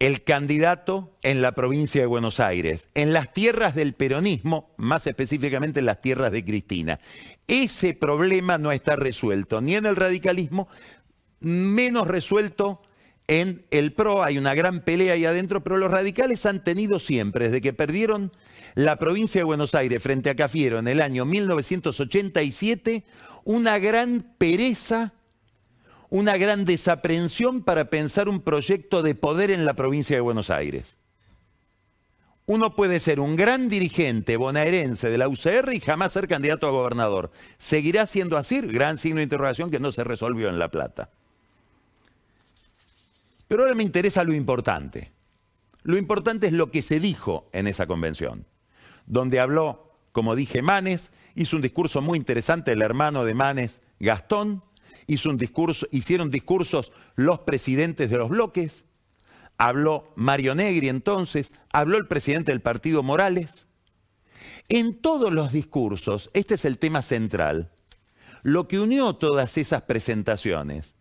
el 0.00 0.24
candidato 0.24 1.18
en 1.22 1.42
la 1.42 1.52
provincia 1.52 2.00
de 2.00 2.06
Buenos 2.06 2.40
Aires, 2.40 2.88
en 2.94 3.12
las 3.12 3.32
tierras 3.34 3.74
del 3.74 3.92
peronismo, 3.92 4.74
más 4.78 5.06
específicamente 5.06 5.80
en 5.80 5.86
las 5.86 6.00
tierras 6.00 6.32
de 6.32 6.42
Cristina. 6.42 7.00
Ese 7.46 7.92
problema 7.92 8.56
no 8.56 8.72
está 8.72 8.96
resuelto 8.96 9.60
ni 9.60 9.76
en 9.76 9.84
el 9.84 9.96
radicalismo, 9.96 10.68
menos 11.40 12.08
resuelto 12.08 12.80
en 13.28 13.66
el 13.70 13.92
PRO. 13.92 14.22
Hay 14.22 14.38
una 14.38 14.54
gran 14.54 14.80
pelea 14.80 15.12
ahí 15.12 15.26
adentro, 15.26 15.62
pero 15.62 15.76
los 15.76 15.90
radicales 15.90 16.46
han 16.46 16.64
tenido 16.64 16.98
siempre, 16.98 17.46
desde 17.46 17.60
que 17.60 17.74
perdieron 17.74 18.32
la 18.74 18.96
provincia 18.96 19.40
de 19.40 19.44
Buenos 19.44 19.74
Aires 19.74 20.02
frente 20.02 20.30
a 20.30 20.36
Cafiero 20.36 20.78
en 20.78 20.88
el 20.88 21.00
año 21.00 21.24
1987, 21.24 23.04
una 23.44 23.78
gran 23.78 24.34
pereza 24.38 25.12
una 26.10 26.36
gran 26.36 26.64
desaprensión 26.64 27.62
para 27.62 27.88
pensar 27.88 28.28
un 28.28 28.40
proyecto 28.40 29.02
de 29.02 29.14
poder 29.14 29.50
en 29.50 29.64
la 29.64 29.74
provincia 29.74 30.16
de 30.16 30.20
Buenos 30.20 30.50
Aires. 30.50 30.98
Uno 32.46 32.74
puede 32.74 32.98
ser 32.98 33.20
un 33.20 33.36
gran 33.36 33.68
dirigente 33.68 34.36
bonaerense 34.36 35.08
de 35.08 35.18
la 35.18 35.28
UCR 35.28 35.72
y 35.72 35.78
jamás 35.78 36.12
ser 36.12 36.26
candidato 36.26 36.66
a 36.66 36.70
gobernador. 36.70 37.30
¿Seguirá 37.58 38.06
siendo 38.06 38.36
así? 38.36 38.60
Gran 38.60 38.98
signo 38.98 39.18
de 39.18 39.22
interrogación 39.22 39.70
que 39.70 39.78
no 39.78 39.92
se 39.92 40.02
resolvió 40.02 40.48
en 40.48 40.58
La 40.58 40.68
Plata. 40.68 41.10
Pero 43.46 43.62
ahora 43.62 43.76
me 43.76 43.84
interesa 43.84 44.24
lo 44.24 44.34
importante. 44.34 45.12
Lo 45.84 45.96
importante 45.96 46.48
es 46.48 46.52
lo 46.52 46.72
que 46.72 46.82
se 46.82 46.98
dijo 46.98 47.48
en 47.52 47.68
esa 47.68 47.86
convención, 47.86 48.44
donde 49.10 49.40
habló, 49.40 49.92
como 50.12 50.36
dije, 50.36 50.62
Manes, 50.62 51.10
hizo 51.34 51.56
un 51.56 51.62
discurso 51.62 52.00
muy 52.00 52.16
interesante 52.16 52.72
el 52.72 52.80
hermano 52.80 53.24
de 53.24 53.34
Manes, 53.34 53.80
Gastón, 53.98 54.64
un 55.24 55.36
discurso, 55.36 55.88
hicieron 55.90 56.30
discursos 56.30 56.92
los 57.16 57.40
presidentes 57.40 58.10
de 58.10 58.16
los 58.16 58.28
bloques, 58.28 58.84
habló 59.58 60.12
Mario 60.14 60.54
Negri 60.54 60.88
entonces, 60.88 61.52
habló 61.72 61.98
el 61.98 62.06
presidente 62.06 62.52
del 62.52 62.60
partido 62.60 63.02
Morales. 63.02 63.66
En 64.68 65.00
todos 65.00 65.32
los 65.32 65.52
discursos, 65.52 66.30
este 66.32 66.54
es 66.54 66.64
el 66.64 66.78
tema 66.78 67.02
central, 67.02 67.72
lo 68.44 68.68
que 68.68 68.78
unió 68.78 69.16
todas 69.16 69.58
esas 69.58 69.82
presentaciones 69.82 70.94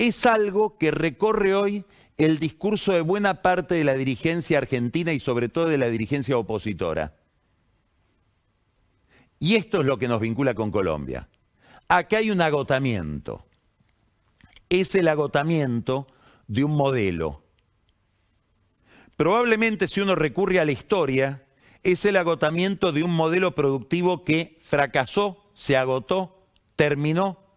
es 0.00 0.24
algo 0.24 0.78
que 0.78 0.90
recorre 0.90 1.54
hoy 1.54 1.84
el 2.20 2.38
discurso 2.38 2.92
de 2.92 3.00
buena 3.00 3.40
parte 3.40 3.74
de 3.74 3.82
la 3.82 3.94
dirigencia 3.94 4.58
argentina 4.58 5.10
y 5.14 5.20
sobre 5.20 5.48
todo 5.48 5.68
de 5.68 5.78
la 5.78 5.88
dirigencia 5.88 6.36
opositora. 6.36 7.14
Y 9.38 9.56
esto 9.56 9.80
es 9.80 9.86
lo 9.86 9.98
que 9.98 10.06
nos 10.06 10.20
vincula 10.20 10.52
con 10.52 10.70
Colombia. 10.70 11.30
Acá 11.88 12.18
hay 12.18 12.30
un 12.30 12.42
agotamiento. 12.42 13.46
Es 14.68 14.94
el 14.94 15.08
agotamiento 15.08 16.08
de 16.46 16.62
un 16.62 16.76
modelo. 16.76 17.42
Probablemente 19.16 19.88
si 19.88 20.00
uno 20.00 20.14
recurre 20.14 20.60
a 20.60 20.66
la 20.66 20.72
historia, 20.72 21.46
es 21.82 22.04
el 22.04 22.18
agotamiento 22.18 22.92
de 22.92 23.02
un 23.02 23.16
modelo 23.16 23.54
productivo 23.54 24.24
que 24.24 24.58
fracasó, 24.60 25.50
se 25.54 25.78
agotó, 25.78 26.44
terminó. 26.76 27.56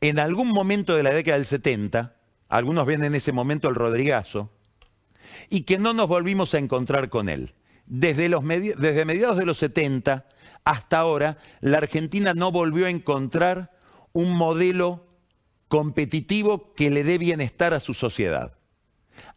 En 0.00 0.18
algún 0.18 0.48
momento 0.48 0.96
de 0.96 1.04
la 1.04 1.14
década 1.14 1.36
del 1.36 1.46
70, 1.46 2.16
algunos 2.54 2.86
ven 2.86 3.02
en 3.02 3.16
ese 3.16 3.32
momento 3.32 3.68
el 3.68 3.74
Rodrigazo, 3.74 4.52
y 5.50 5.62
que 5.62 5.76
no 5.76 5.92
nos 5.92 6.06
volvimos 6.06 6.54
a 6.54 6.58
encontrar 6.58 7.08
con 7.08 7.28
él. 7.28 7.52
Desde, 7.86 8.28
los 8.28 8.46
desde 8.46 9.04
mediados 9.04 9.36
de 9.36 9.44
los 9.44 9.58
70 9.58 10.24
hasta 10.64 10.98
ahora 10.98 11.36
la 11.60 11.78
Argentina 11.78 12.32
no 12.32 12.52
volvió 12.52 12.86
a 12.86 12.90
encontrar 12.90 13.72
un 14.12 14.36
modelo 14.36 15.04
competitivo 15.66 16.72
que 16.74 16.90
le 16.90 17.02
dé 17.02 17.18
bienestar 17.18 17.74
a 17.74 17.80
su 17.80 17.92
sociedad. 17.92 18.56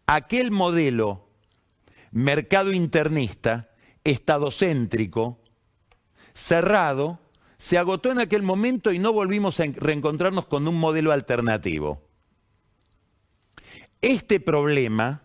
Aquel 0.06 0.52
modelo 0.52 1.28
mercado 2.12 2.72
internista, 2.72 3.72
estadocéntrico, 4.04 5.40
cerrado, 6.36 7.20
se 7.58 7.80
agotó 7.80 8.12
en 8.12 8.20
aquel 8.20 8.44
momento 8.44 8.92
y 8.92 9.00
no 9.00 9.12
volvimos 9.12 9.60
a 9.60 9.66
reencontrarnos 9.76 10.46
con 10.46 10.68
un 10.68 10.80
modelo 10.80 11.12
alternativo. 11.12 12.07
Este 14.02 14.40
problema 14.40 15.24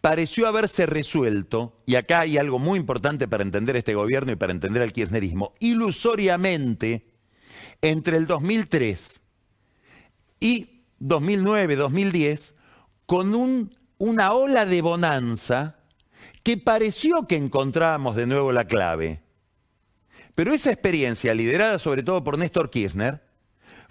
pareció 0.00 0.46
haberse 0.46 0.84
resuelto, 0.84 1.80
y 1.86 1.94
acá 1.94 2.20
hay 2.20 2.36
algo 2.36 2.58
muy 2.58 2.78
importante 2.78 3.26
para 3.26 3.42
entender 3.42 3.74
este 3.76 3.94
gobierno 3.94 4.32
y 4.32 4.36
para 4.36 4.52
entender 4.52 4.82
al 4.82 4.92
kirchnerismo, 4.92 5.54
ilusoriamente 5.60 7.06
entre 7.80 8.18
el 8.18 8.26
2003 8.26 9.22
y 10.40 10.84
2009, 10.98 11.76
2010, 11.76 12.54
con 13.06 13.70
una 13.96 14.32
ola 14.34 14.66
de 14.66 14.82
bonanza 14.82 15.78
que 16.42 16.58
pareció 16.58 17.26
que 17.26 17.36
encontrábamos 17.36 18.14
de 18.14 18.26
nuevo 18.26 18.52
la 18.52 18.66
clave. 18.66 19.22
Pero 20.34 20.52
esa 20.52 20.70
experiencia, 20.70 21.32
liderada 21.32 21.78
sobre 21.78 22.02
todo 22.02 22.22
por 22.22 22.36
Néstor 22.36 22.68
Kirchner, 22.68 23.23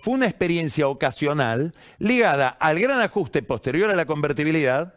fue 0.03 0.15
una 0.15 0.25
experiencia 0.25 0.89
ocasional 0.89 1.71
ligada 1.97 2.49
al 2.49 2.77
gran 2.77 2.99
ajuste 2.99 3.41
posterior 3.41 3.89
a 3.89 3.95
la 3.95 4.05
convertibilidad, 4.05 4.95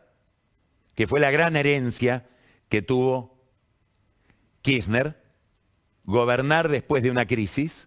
que 0.96 1.06
fue 1.06 1.20
la 1.20 1.30
gran 1.30 1.54
herencia 1.54 2.26
que 2.68 2.82
tuvo 2.82 3.38
Kirchner, 4.62 5.22
gobernar 6.02 6.68
después 6.68 7.04
de 7.04 7.12
una 7.12 7.24
crisis, 7.24 7.86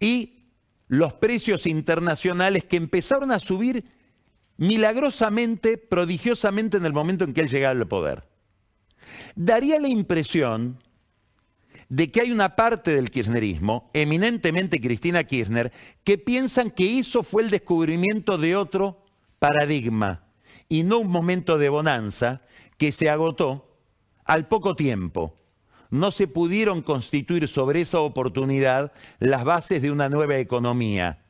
y 0.00 0.48
los 0.88 1.12
precios 1.12 1.68
internacionales 1.68 2.64
que 2.64 2.76
empezaron 2.76 3.30
a 3.30 3.38
subir 3.38 3.84
milagrosamente, 4.56 5.78
prodigiosamente 5.78 6.76
en 6.76 6.86
el 6.86 6.92
momento 6.92 7.22
en 7.22 7.34
que 7.34 7.40
él 7.40 7.48
llegaba 7.48 7.78
al 7.80 7.86
poder. 7.86 8.24
Daría 9.36 9.78
la 9.78 9.86
impresión 9.86 10.82
de 11.92 12.10
que 12.10 12.22
hay 12.22 12.32
una 12.32 12.56
parte 12.56 12.94
del 12.94 13.10
kirchnerismo, 13.10 13.90
eminentemente 13.92 14.80
Cristina 14.80 15.24
Kirchner, 15.24 15.70
que 16.04 16.16
piensan 16.16 16.70
que 16.70 16.98
eso 16.98 17.22
fue 17.22 17.42
el 17.42 17.50
descubrimiento 17.50 18.38
de 18.38 18.56
otro 18.56 19.04
paradigma 19.38 20.24
y 20.70 20.84
no 20.84 21.00
un 21.00 21.08
momento 21.08 21.58
de 21.58 21.68
bonanza 21.68 22.40
que 22.78 22.92
se 22.92 23.10
agotó 23.10 23.76
al 24.24 24.48
poco 24.48 24.74
tiempo. 24.74 25.38
No 25.90 26.12
se 26.12 26.28
pudieron 26.28 26.80
constituir 26.80 27.46
sobre 27.46 27.82
esa 27.82 28.00
oportunidad 28.00 28.94
las 29.18 29.44
bases 29.44 29.82
de 29.82 29.90
una 29.90 30.08
nueva 30.08 30.38
economía. 30.38 31.22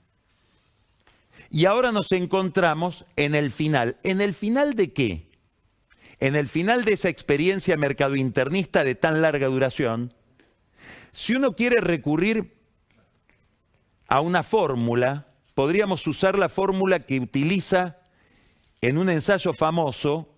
Y 1.51 1.65
ahora 1.65 1.91
nos 1.91 2.13
encontramos 2.13 3.05
en 3.17 3.35
el 3.35 3.51
final. 3.51 3.97
¿En 4.05 4.21
el 4.21 4.33
final 4.33 4.75
de 4.77 4.93
qué? 4.93 5.29
En 6.21 6.37
el 6.37 6.47
final 6.47 6.85
de 6.85 6.93
esa 6.93 7.09
experiencia 7.09 7.77
mercado-internista 7.77 8.85
de 8.85 8.95
tan 8.95 9.23
larga 9.23 9.49
duración, 9.49 10.15
si 11.13 11.35
uno 11.35 11.55
quiere 11.55 11.81
recurrir 11.81 12.57
a 14.09 14.21
una 14.21 14.43
fórmula, 14.43 15.29
podríamos 15.55 16.07
usar 16.07 16.39
la 16.39 16.49
fórmula 16.49 17.01
que 17.01 17.21
utiliza 17.21 17.99
en 18.81 18.99
un 18.99 19.11
ensayo 19.11 19.53
famoso, 19.53 20.29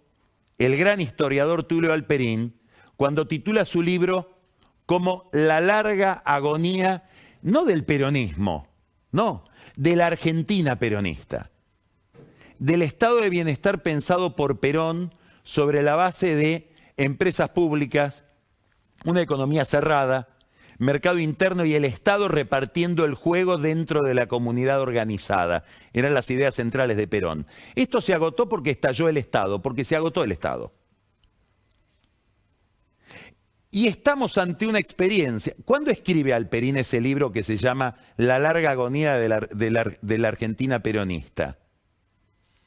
el 0.58 0.76
gran 0.76 1.00
historiador 1.00 1.62
Tulio 1.64 1.92
Alperín, 1.92 2.60
cuando 2.96 3.26
titula 3.26 3.64
su 3.64 3.82
libro 3.82 4.38
como 4.86 5.30
La 5.32 5.60
larga 5.60 6.22
agonía, 6.24 7.08
no 7.42 7.64
del 7.64 7.84
peronismo, 7.84 8.68
no, 9.12 9.44
de 9.76 9.96
la 9.96 10.08
Argentina 10.08 10.78
peronista, 10.78 11.50
del 12.58 12.82
estado 12.82 13.20
de 13.20 13.30
bienestar 13.30 13.82
pensado 13.82 14.36
por 14.36 14.60
Perón 14.60 15.14
sobre 15.42 15.82
la 15.82 15.94
base 15.94 16.34
de 16.34 16.72
empresas 16.96 17.50
públicas, 17.50 18.24
una 19.04 19.20
economía 19.20 19.64
cerrada, 19.64 20.33
mercado 20.78 21.18
interno 21.18 21.64
y 21.64 21.74
el 21.74 21.84
Estado 21.84 22.28
repartiendo 22.28 23.04
el 23.04 23.14
juego 23.14 23.58
dentro 23.58 24.02
de 24.02 24.14
la 24.14 24.26
comunidad 24.26 24.80
organizada. 24.80 25.64
Eran 25.92 26.14
las 26.14 26.30
ideas 26.30 26.54
centrales 26.54 26.96
de 26.96 27.08
Perón. 27.08 27.46
Esto 27.74 28.00
se 28.00 28.14
agotó 28.14 28.48
porque 28.48 28.70
estalló 28.70 29.08
el 29.08 29.16
Estado, 29.16 29.62
porque 29.62 29.84
se 29.84 29.96
agotó 29.96 30.24
el 30.24 30.32
Estado. 30.32 30.72
Y 33.74 33.88
estamos 33.88 34.38
ante 34.38 34.68
una 34.68 34.78
experiencia. 34.78 35.52
¿Cuándo 35.64 35.90
escribe 35.90 36.32
Alperín 36.32 36.76
ese 36.76 37.00
libro 37.00 37.32
que 37.32 37.42
se 37.42 37.56
llama 37.56 37.96
La 38.16 38.38
larga 38.38 38.70
agonía 38.70 39.16
de 39.16 39.28
la, 39.28 40.28
Argentina 40.28 40.78
peronista? 40.78 41.58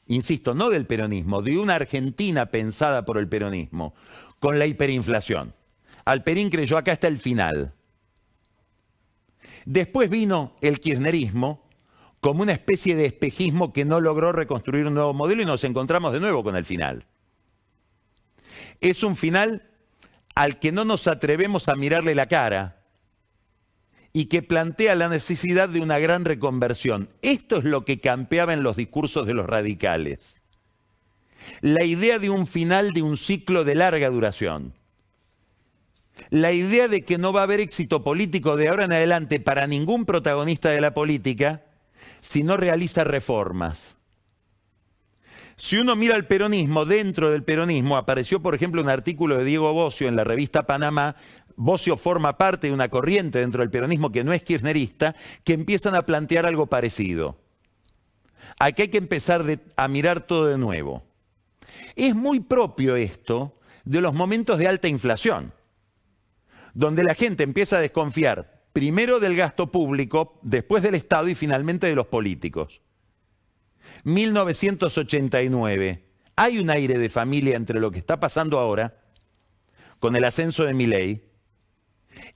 Insisto, 0.06 0.52
no 0.52 0.68
del 0.68 0.84
peronismo, 0.84 1.40
de 1.40 1.56
una 1.56 1.76
Argentina 1.76 2.46
pensada 2.46 3.06
por 3.06 3.16
el 3.16 3.26
peronismo, 3.26 3.94
con 4.38 4.58
la 4.58 4.66
hiperinflación. 4.66 5.54
Alperín 6.04 6.50
creyó 6.50 6.76
acá 6.76 6.92
está 6.92 7.08
el 7.08 7.16
final. 7.16 7.72
Después 9.68 10.08
vino 10.08 10.56
el 10.62 10.80
kirchnerismo 10.80 11.68
como 12.20 12.40
una 12.40 12.52
especie 12.52 12.96
de 12.96 13.04
espejismo 13.04 13.74
que 13.74 13.84
no 13.84 14.00
logró 14.00 14.32
reconstruir 14.32 14.86
un 14.86 14.94
nuevo 14.94 15.12
modelo 15.12 15.42
y 15.42 15.44
nos 15.44 15.62
encontramos 15.62 16.14
de 16.14 16.20
nuevo 16.20 16.42
con 16.42 16.56
el 16.56 16.64
final. 16.64 17.04
Es 18.80 19.02
un 19.02 19.14
final 19.14 19.68
al 20.34 20.58
que 20.58 20.72
no 20.72 20.86
nos 20.86 21.06
atrevemos 21.06 21.68
a 21.68 21.74
mirarle 21.74 22.14
la 22.14 22.28
cara 22.28 22.80
y 24.14 24.24
que 24.24 24.42
plantea 24.42 24.94
la 24.94 25.10
necesidad 25.10 25.68
de 25.68 25.82
una 25.82 25.98
gran 25.98 26.24
reconversión. 26.24 27.10
Esto 27.20 27.58
es 27.58 27.64
lo 27.64 27.84
que 27.84 28.00
campeaba 28.00 28.54
en 28.54 28.62
los 28.62 28.74
discursos 28.74 29.26
de 29.26 29.34
los 29.34 29.44
radicales. 29.44 30.40
La 31.60 31.84
idea 31.84 32.18
de 32.18 32.30
un 32.30 32.46
final 32.46 32.94
de 32.94 33.02
un 33.02 33.18
ciclo 33.18 33.64
de 33.64 33.74
larga 33.74 34.08
duración. 34.08 34.77
La 36.30 36.52
idea 36.52 36.88
de 36.88 37.04
que 37.04 37.18
no 37.18 37.32
va 37.32 37.40
a 37.40 37.44
haber 37.44 37.60
éxito 37.60 38.04
político 38.04 38.56
de 38.56 38.68
ahora 38.68 38.84
en 38.84 38.92
adelante 38.92 39.40
para 39.40 39.66
ningún 39.66 40.04
protagonista 40.04 40.70
de 40.70 40.80
la 40.80 40.92
política 40.92 41.62
si 42.20 42.42
no 42.42 42.56
realiza 42.56 43.04
reformas. 43.04 43.96
Si 45.56 45.76
uno 45.76 45.96
mira 45.96 46.14
el 46.14 46.26
peronismo, 46.26 46.84
dentro 46.84 47.32
del 47.32 47.42
peronismo 47.42 47.96
apareció, 47.96 48.40
por 48.40 48.54
ejemplo, 48.54 48.80
un 48.80 48.88
artículo 48.88 49.38
de 49.38 49.44
Diego 49.44 49.72
Bocio 49.72 50.06
en 50.06 50.14
la 50.14 50.22
revista 50.22 50.66
Panamá. 50.66 51.16
Bocio 51.56 51.96
forma 51.96 52.38
parte 52.38 52.68
de 52.68 52.72
una 52.72 52.88
corriente 52.88 53.40
dentro 53.40 53.60
del 53.62 53.70
peronismo 53.70 54.12
que 54.12 54.22
no 54.22 54.32
es 54.32 54.44
kirchnerista, 54.44 55.16
que 55.42 55.54
empiezan 55.54 55.96
a 55.96 56.06
plantear 56.06 56.46
algo 56.46 56.66
parecido. 56.66 57.38
Aquí 58.60 58.82
hay 58.82 58.88
que 58.88 58.98
empezar 58.98 59.44
a 59.76 59.88
mirar 59.88 60.20
todo 60.20 60.46
de 60.46 60.58
nuevo. 60.58 61.02
Es 61.96 62.14
muy 62.14 62.38
propio 62.38 62.94
esto 62.94 63.58
de 63.84 64.00
los 64.00 64.14
momentos 64.14 64.58
de 64.58 64.68
alta 64.68 64.86
inflación, 64.86 65.52
donde 66.74 67.04
la 67.04 67.14
gente 67.14 67.42
empieza 67.42 67.78
a 67.78 67.80
desconfiar 67.80 68.58
primero 68.72 69.18
del 69.18 69.36
gasto 69.36 69.72
público, 69.72 70.38
después 70.42 70.82
del 70.82 70.94
Estado 70.94 71.28
y 71.28 71.34
finalmente 71.34 71.86
de 71.86 71.94
los 71.94 72.06
políticos. 72.06 72.80
1989. 74.04 76.04
Hay 76.36 76.58
un 76.58 76.70
aire 76.70 76.98
de 76.98 77.10
familia 77.10 77.56
entre 77.56 77.80
lo 77.80 77.90
que 77.90 77.98
está 77.98 78.20
pasando 78.20 78.60
ahora, 78.60 79.00
con 79.98 80.14
el 80.14 80.22
ascenso 80.24 80.64
de 80.64 80.74
Miley, 80.74 81.24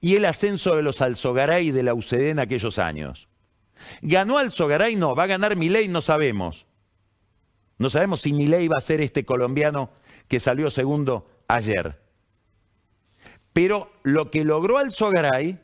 y 0.01 0.17
el 0.17 0.25
ascenso 0.25 0.75
de 0.75 0.83
los 0.83 1.01
Alzogaray 1.01 1.71
de 1.71 1.83
la 1.83 1.93
UCD 1.93 2.29
en 2.29 2.39
aquellos 2.39 2.77
años. 2.77 3.29
¿Ganó 4.01 4.37
Alzogaray? 4.37 4.95
No. 4.95 5.15
¿Va 5.15 5.23
a 5.23 5.27
ganar 5.27 5.55
Milei? 5.55 5.87
No 5.87 6.01
sabemos. 6.01 6.65
No 7.77 7.89
sabemos 7.89 8.21
si 8.21 8.33
Milei 8.33 8.67
va 8.67 8.77
a 8.77 8.81
ser 8.81 9.01
este 9.01 9.25
colombiano 9.25 9.91
que 10.27 10.39
salió 10.39 10.69
segundo 10.69 11.27
ayer. 11.47 12.02
Pero 13.53 13.91
lo 14.01 14.31
que 14.31 14.43
logró 14.43 14.79
Alzogaray 14.79 15.59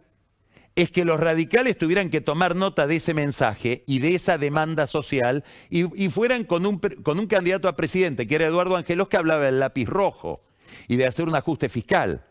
es 0.75 0.91
que 0.91 1.04
los 1.04 1.19
radicales 1.19 1.78
tuvieran 1.78 2.10
que 2.10 2.21
tomar 2.21 2.56
nota 2.56 2.88
de 2.88 2.97
ese 2.97 3.13
mensaje 3.13 3.84
y 3.86 3.99
de 3.99 4.15
esa 4.15 4.38
demanda 4.38 4.88
social 4.88 5.43
y, 5.69 5.84
fueran 6.10 6.45
con 6.45 6.65
un, 6.65 6.80
con 6.80 7.19
un, 7.19 7.28
candidato 7.28 7.67
a 7.67 7.75
presidente, 7.75 8.28
que 8.28 8.36
era 8.36 8.47
Eduardo 8.47 8.78
Angelos, 8.78 9.10
que 9.10 9.17
hablaba 9.17 9.45
del 9.45 9.60
lápiz 9.60 9.88
rojo 9.88 10.39
y 10.88 10.95
de 10.95 11.06
hacer 11.06 11.28
un 11.28 11.36
ajuste 11.36 11.67
fiscal, 11.67 12.23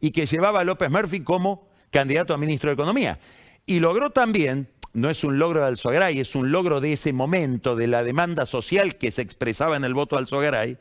y 0.00 0.10
que 0.10 0.26
llevaba 0.26 0.60
a 0.60 0.64
López 0.64 0.90
Murphy 0.90 1.20
como 1.20 1.68
candidato 1.90 2.34
a 2.34 2.38
ministro 2.38 2.68
de 2.68 2.74
Economía. 2.74 3.18
Y 3.64 3.80
logró 3.80 4.10
también, 4.10 4.68
no 4.92 5.08
es 5.08 5.24
un 5.24 5.38
logro 5.38 5.60
de 5.60 5.68
Alzogaray, 5.68 6.20
es 6.20 6.34
un 6.34 6.52
logro 6.52 6.80
de 6.80 6.92
ese 6.92 7.12
momento, 7.12 7.76
de 7.76 7.86
la 7.86 8.02
demanda 8.02 8.44
social 8.44 8.96
que 8.96 9.12
se 9.12 9.22
expresaba 9.22 9.76
en 9.76 9.84
el 9.84 9.94
voto 9.94 10.16
de 10.16 10.20
Alzogaray, 10.20 10.78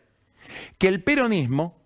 que 0.78 0.88
el 0.88 1.04
peronismo 1.04 1.79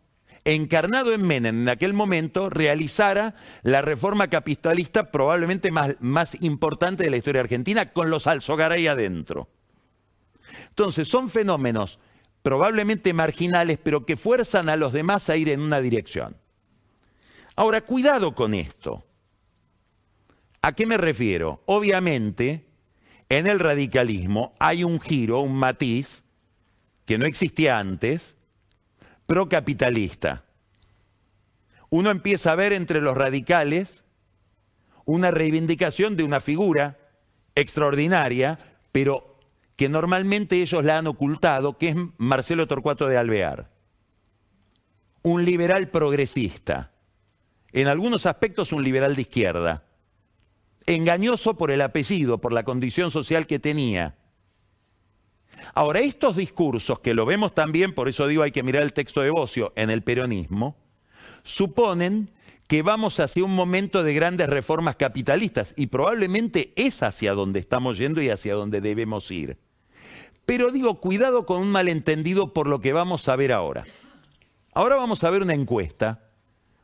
encarnado 0.46 1.14
en 1.14 1.26
Menem 1.26 1.62
en 1.62 1.70
aquel 1.70 1.94
momento, 1.94 2.50
realizara 2.50 3.36
la 3.64 3.82
reforma 3.82 4.30
capitalista 4.30 5.12
probablemente 5.12 5.72
más, 5.72 5.96
más 6.00 6.42
importante 6.42 7.04
de 7.04 7.10
la 7.10 7.18
historia 7.18 7.42
argentina, 7.42 7.92
con 7.94 8.10
los 8.10 8.28
Alzogaray 8.28 8.88
adentro. 8.88 9.50
Entonces, 10.70 11.08
son 11.08 11.30
fenómenos 11.30 12.00
probablemente 12.42 13.14
marginales, 13.14 13.80
pero 13.82 14.06
que 14.06 14.18
fuerzan 14.18 14.70
a 14.70 14.76
los 14.76 14.92
demás 14.92 15.30
a 15.30 15.38
ir 15.38 15.50
en 15.50 15.62
una 15.62 15.80
dirección. 15.80 16.36
Ahora, 17.56 17.82
cuidado 17.82 18.36
con 18.36 18.54
esto. 18.54 19.06
¿A 20.62 20.74
qué 20.74 20.86
me 20.86 20.98
refiero? 20.98 21.62
Obviamente, 21.66 22.66
en 23.30 23.48
el 23.48 23.60
radicalismo 23.60 24.56
hay 24.60 24.84
un 24.84 25.00
giro, 25.00 25.40
un 25.40 25.56
matiz, 25.56 26.24
que 27.06 27.18
no 27.18 27.26
existía 27.26 27.80
antes, 27.80 28.36
procapitalista. 29.34 30.44
Uno 31.90 32.12
empieza 32.12 32.52
a 32.52 32.56
ver 32.56 32.72
entre 32.72 33.02
los 33.02 33.18
radicales 33.18 34.04
una 35.06 35.32
reivindicación 35.32 36.16
de 36.16 36.24
una 36.24 36.40
figura 36.40 37.00
extraordinaria, 37.56 38.60
pero 38.92 39.40
que 39.76 39.90
normalmente 39.90 40.62
ellos 40.62 40.84
la 40.84 41.00
han 41.00 41.08
ocultado, 41.08 41.80
que 41.80 41.90
es 41.90 41.96
Marcelo 42.20 42.68
Torcuato 42.68 43.08
de 43.08 43.18
Alvear. 43.18 43.72
Un 45.24 45.44
liberal 45.44 45.90
progresista, 45.90 46.92
en 47.72 47.88
algunos 47.88 48.28
aspectos 48.28 48.72
un 48.72 48.84
liberal 48.84 49.16
de 49.16 49.24
izquierda, 49.24 49.84
engañoso 50.86 51.58
por 51.58 51.72
el 51.72 51.82
apellido, 51.82 52.40
por 52.40 52.54
la 52.54 52.62
condición 52.62 53.10
social 53.10 53.48
que 53.48 53.58
tenía, 53.58 54.16
Ahora, 55.74 56.00
estos 56.00 56.36
discursos, 56.36 57.00
que 57.00 57.14
lo 57.14 57.26
vemos 57.26 57.54
también, 57.54 57.94
por 57.94 58.10
eso 58.10 58.28
digo 58.28 58.44
hay 58.44 58.52
que 58.52 58.64
mirar 58.64 58.84
el 58.84 58.94
texto 58.94 59.22
de 59.22 59.30
Bocio, 59.30 59.74
en 59.76 59.90
el 59.90 60.02
peronismo, 60.02 60.76
suponen 61.44 62.32
que 62.68 62.82
vamos 62.82 63.20
hacia 63.20 63.44
un 63.44 63.56
momento 63.56 64.04
de 64.04 64.14
grandes 64.14 64.50
reformas 64.50 64.96
capitalistas 64.96 65.74
y 65.78 65.88
probablemente 65.88 66.74
es 66.76 67.04
hacia 67.04 67.34
donde 67.34 67.60
estamos 67.60 67.98
yendo 67.98 68.22
y 68.22 68.30
hacia 68.30 68.56
donde 68.56 68.82
debemos 68.82 69.30
ir. 69.32 69.58
Pero 70.46 70.72
digo, 70.72 71.00
cuidado 71.00 71.46
con 71.46 71.62
un 71.62 71.72
malentendido 71.72 72.54
por 72.54 72.68
lo 72.68 72.82
que 72.82 72.94
vamos 72.94 73.28
a 73.30 73.36
ver 73.36 73.52
ahora. 73.52 73.86
Ahora 74.74 74.96
vamos 74.96 75.24
a 75.24 75.30
ver 75.30 75.42
una 75.42 75.54
encuesta 75.54 76.24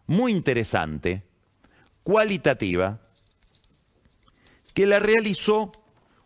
muy 0.06 0.32
interesante, 0.32 1.24
cualitativa, 2.04 3.00
que 4.74 4.86
la 4.86 5.00
realizó 5.00 5.72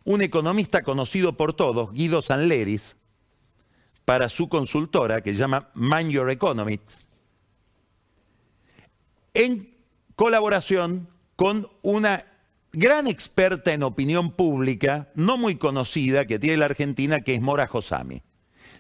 un 0.06 0.22
economista 0.22 0.84
conocido 0.84 1.38
por 1.38 1.54
todos, 1.54 1.92
Guido 1.94 2.22
Sanleris, 2.22 2.96
para 4.06 4.30
su 4.30 4.50
consultora 4.50 5.22
que 5.22 5.34
se 5.34 5.40
llama 5.40 5.70
Mind 5.76 6.12
Your 6.12 6.30
Economics, 6.30 7.00
en 9.34 9.74
colaboración 10.16 11.08
con 11.36 11.68
una 11.82 12.26
gran 12.74 13.08
experta 13.08 13.72
en 13.74 13.84
opinión 13.84 14.32
pública, 14.32 15.12
no 15.16 15.38
muy 15.38 15.56
conocida, 15.56 16.26
que 16.26 16.40
tiene 16.40 16.58
la 16.58 16.66
Argentina, 16.66 17.22
que 17.22 17.36
es 17.36 17.42
Mora 17.42 17.68
Josami. 17.68 18.22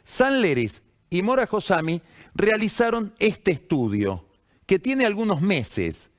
Sanleris 0.03 0.81
y 1.09 1.21
Mora 1.21 1.47
Josami 1.47 2.01
realizaron 2.33 3.13
este 3.19 3.51
estudio, 3.51 4.27
que 4.65 4.79
tiene 4.79 5.05
algunos 5.05 5.41
meses, 5.41 6.09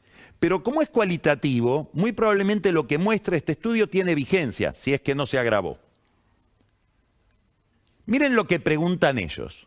pero 0.44 0.62
como 0.62 0.82
es 0.82 0.90
cualitativo, 0.90 1.88
muy 1.94 2.12
probablemente 2.12 2.70
lo 2.70 2.86
que 2.86 2.98
muestra 2.98 3.34
este 3.34 3.52
estudio 3.52 3.88
tiene 3.88 4.14
vigencia, 4.14 4.74
si 4.74 4.92
es 4.92 5.00
que 5.00 5.14
no 5.14 5.24
se 5.24 5.38
agravó. 5.38 5.78
Miren 8.04 8.36
lo 8.36 8.46
que 8.46 8.60
preguntan 8.60 9.18
ellos. 9.18 9.66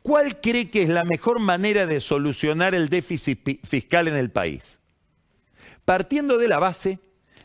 ¿Cuál 0.00 0.40
cree 0.40 0.70
que 0.70 0.84
es 0.84 0.88
la 0.88 1.04
mejor 1.04 1.38
manera 1.38 1.86
de 1.86 2.00
solucionar 2.00 2.74
el 2.74 2.88
déficit 2.88 3.60
fiscal 3.66 4.08
en 4.08 4.16
el 4.16 4.30
país? 4.30 4.78
Partiendo 5.84 6.38
de 6.38 6.48
la 6.48 6.58
base 6.58 6.98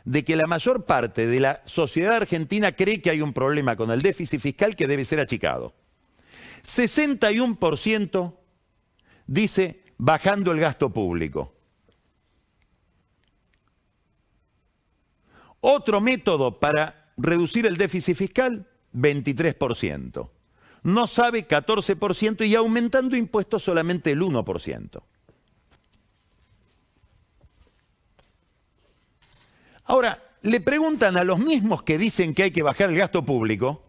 de 0.06 0.24
que 0.24 0.38
la 0.38 0.48
mayor 0.48 0.86
parte 0.86 1.28
de 1.28 1.42
la 1.42 1.62
sociedad 1.66 2.16
argentina 2.16 2.72
cree 2.72 3.02
que 3.02 3.10
hay 3.10 3.22
un 3.22 3.34
problema 3.34 3.76
con 3.76 3.92
el 3.92 4.02
déficit 4.02 4.40
fiscal 4.40 4.78
que 4.78 4.88
debe 4.88 5.04
ser 5.04 5.20
achicado. 5.20 5.74
61% 6.64 8.34
dice 9.28 9.83
bajando 10.04 10.52
el 10.52 10.60
gasto 10.60 10.90
público. 10.90 11.54
Otro 15.62 16.02
método 16.02 16.60
para 16.60 17.14
reducir 17.16 17.66
el 17.66 17.78
déficit 17.78 18.18
fiscal, 18.18 18.68
23%. 18.94 20.30
No 20.84 21.08
sabe 21.08 21.48
14% 21.48 22.46
y 22.46 22.54
aumentando 22.54 23.16
impuestos 23.16 23.64
solamente 23.64 24.12
el 24.12 24.22
1%. 24.22 25.02
Ahora, 29.86 30.22
le 30.42 30.60
preguntan 30.60 31.16
a 31.16 31.24
los 31.24 31.40
mismos 31.40 31.84
que 31.84 31.98
dicen 31.98 32.34
que 32.34 32.44
hay 32.44 32.52
que 32.52 32.62
bajar 32.62 32.90
el 32.90 32.98
gasto 32.98 33.24
público, 33.24 33.82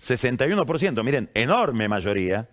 61%, 0.00 1.04
miren, 1.04 1.30
enorme 1.34 1.86
mayoría, 1.86 2.48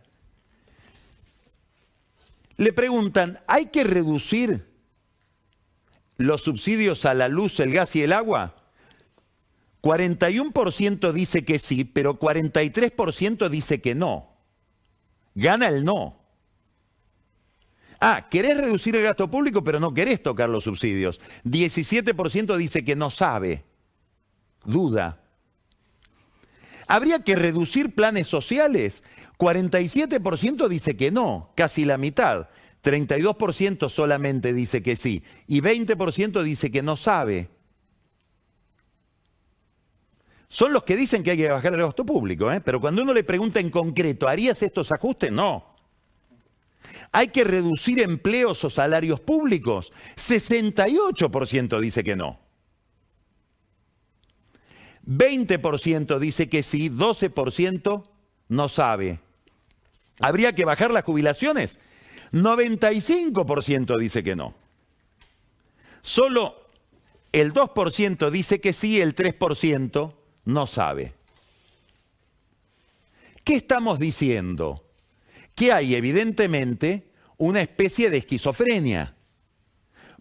le 2.58 2.74
preguntan, 2.74 3.39
¿hay 3.48 3.68
que 3.68 3.84
reducir 3.84 4.66
los 6.18 6.42
subsidios 6.42 7.06
a 7.06 7.13
la 7.13 7.28
luz, 7.28 7.60
el 7.60 7.74
gas 7.74 7.96
y 7.96 8.04
el 8.04 8.13
agua? 8.13 8.56
41% 9.82 11.12
dice 11.12 11.44
que 11.44 11.60
sí, 11.60 11.84
pero 11.84 12.18
43% 12.20 13.50
dice 13.50 13.82
que 13.82 13.96
no. 13.96 14.30
Gana 15.36 15.68
el 15.68 15.84
no. 15.84 16.20
Ah, 18.00 18.28
querés 18.30 18.58
reducir 18.58 18.96
el 18.96 19.04
gasto 19.04 19.30
público, 19.32 19.63
pero 19.63 19.80
no 19.80 19.94
querés 19.94 20.22
tocar 20.22 20.50
los 20.50 20.66
subsidios. 20.66 21.20
17% 21.46 22.58
dice 22.58 22.84
que 22.84 22.96
no 22.96 23.10
sabe, 23.10 23.63
duda. 24.66 25.22
¿Habría 26.93 27.23
que 27.23 27.36
reducir 27.36 27.95
planes 27.95 28.27
sociales? 28.27 29.01
47% 29.39 30.67
dice 30.67 30.95
que 30.95 31.10
no, 31.10 31.51
casi 31.56 31.86
la 31.86 31.97
mitad. 31.97 32.49
32% 32.84 33.89
solamente 33.89 34.53
dice 34.53 34.84
que 34.84 34.95
sí. 34.95 35.23
Y 35.47 35.62
20% 35.62 36.43
dice 36.43 36.69
que 36.69 36.84
no 36.84 36.95
sabe. 36.95 37.49
Son 40.49 40.71
los 40.71 40.84
que 40.84 40.95
dicen 40.95 41.23
que 41.23 41.32
hay 41.32 41.38
que 41.38 41.49
bajar 41.49 41.73
el 41.73 41.82
gasto 41.82 42.06
público, 42.06 42.51
¿eh? 42.51 42.62
pero 42.62 42.79
cuando 42.79 43.01
uno 43.01 43.12
le 43.12 43.23
pregunta 43.23 43.60
en 43.60 43.71
concreto, 43.71 44.27
¿harías 44.27 44.62
estos 44.62 44.91
ajustes? 44.91 45.32
No. 45.32 45.73
¿Hay 47.12 47.29
que 47.29 47.43
reducir 47.43 48.01
empleos 48.01 48.63
o 48.65 48.69
salarios 48.69 49.19
públicos? 49.19 49.91
68% 50.15 51.79
dice 51.79 52.03
que 52.03 52.15
no. 52.15 52.42
20% 55.06 56.20
dice 56.20 56.50
que 56.50 56.63
sí, 56.63 56.89
12% 56.89 58.04
no 58.50 58.70
sabe. 58.70 59.20
¿Habría 60.20 60.54
que 60.54 60.66
bajar 60.66 60.92
las 60.92 61.04
jubilaciones? 61.04 61.80
95% 62.32 63.98
dice 64.00 64.24
que 64.24 64.36
no. 64.36 64.54
Solo 66.02 66.56
el 67.32 67.54
2% 67.54 68.30
dice 68.30 68.62
que 68.62 68.74
sí, 68.74 69.02
el 69.02 69.16
3% 69.16 70.13
no 70.46 70.68
sabe. 70.68 71.13
¿Qué 73.44 73.56
estamos 73.56 74.00
diciendo? 74.00 74.86
Que 75.56 75.72
hay 75.74 75.96
evidentemente 75.96 77.12
una 77.38 77.62
especie 77.62 78.10
de 78.10 78.18
esquizofrenia, 78.18 79.16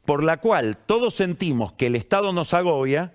por 0.04 0.24
la 0.24 0.38
cual 0.38 0.76
todos 0.76 1.14
sentimos 1.14 1.72
que 1.74 1.86
el 1.86 1.94
Estado 1.94 2.32
nos 2.32 2.52
agobia, 2.54 3.14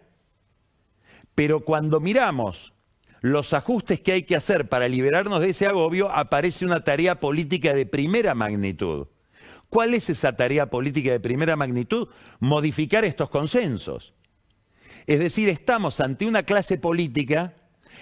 pero 1.37 1.59
cuando 1.59 1.99
miramos 1.99 2.73
los 3.21 3.53
ajustes 3.53 4.01
que 4.01 4.11
hay 4.11 4.23
que 4.23 4.35
hacer 4.35 4.69
para 4.69 4.87
liberarnos 4.87 5.39
de 5.39 5.49
ese 5.49 5.67
agobio, 5.67 6.09
aparece 6.09 6.65
una 6.65 6.83
tarea 6.83 7.19
política 7.19 7.75
de 7.75 7.85
primera 7.85 8.33
magnitud. 8.33 9.05
¿Cuál 9.69 9.93
es 9.93 10.09
esa 10.09 10.35
tarea 10.35 10.71
política 10.71 11.11
de 11.11 11.19
primera 11.19 11.55
magnitud? 11.55 12.07
Modificar 12.39 13.05
estos 13.05 13.29
consensos. 13.29 14.15
Es 15.05 15.19
decir, 15.19 15.47
estamos 15.47 15.99
ante 15.99 16.25
una 16.25 16.41
clase 16.41 16.79
política 16.79 17.53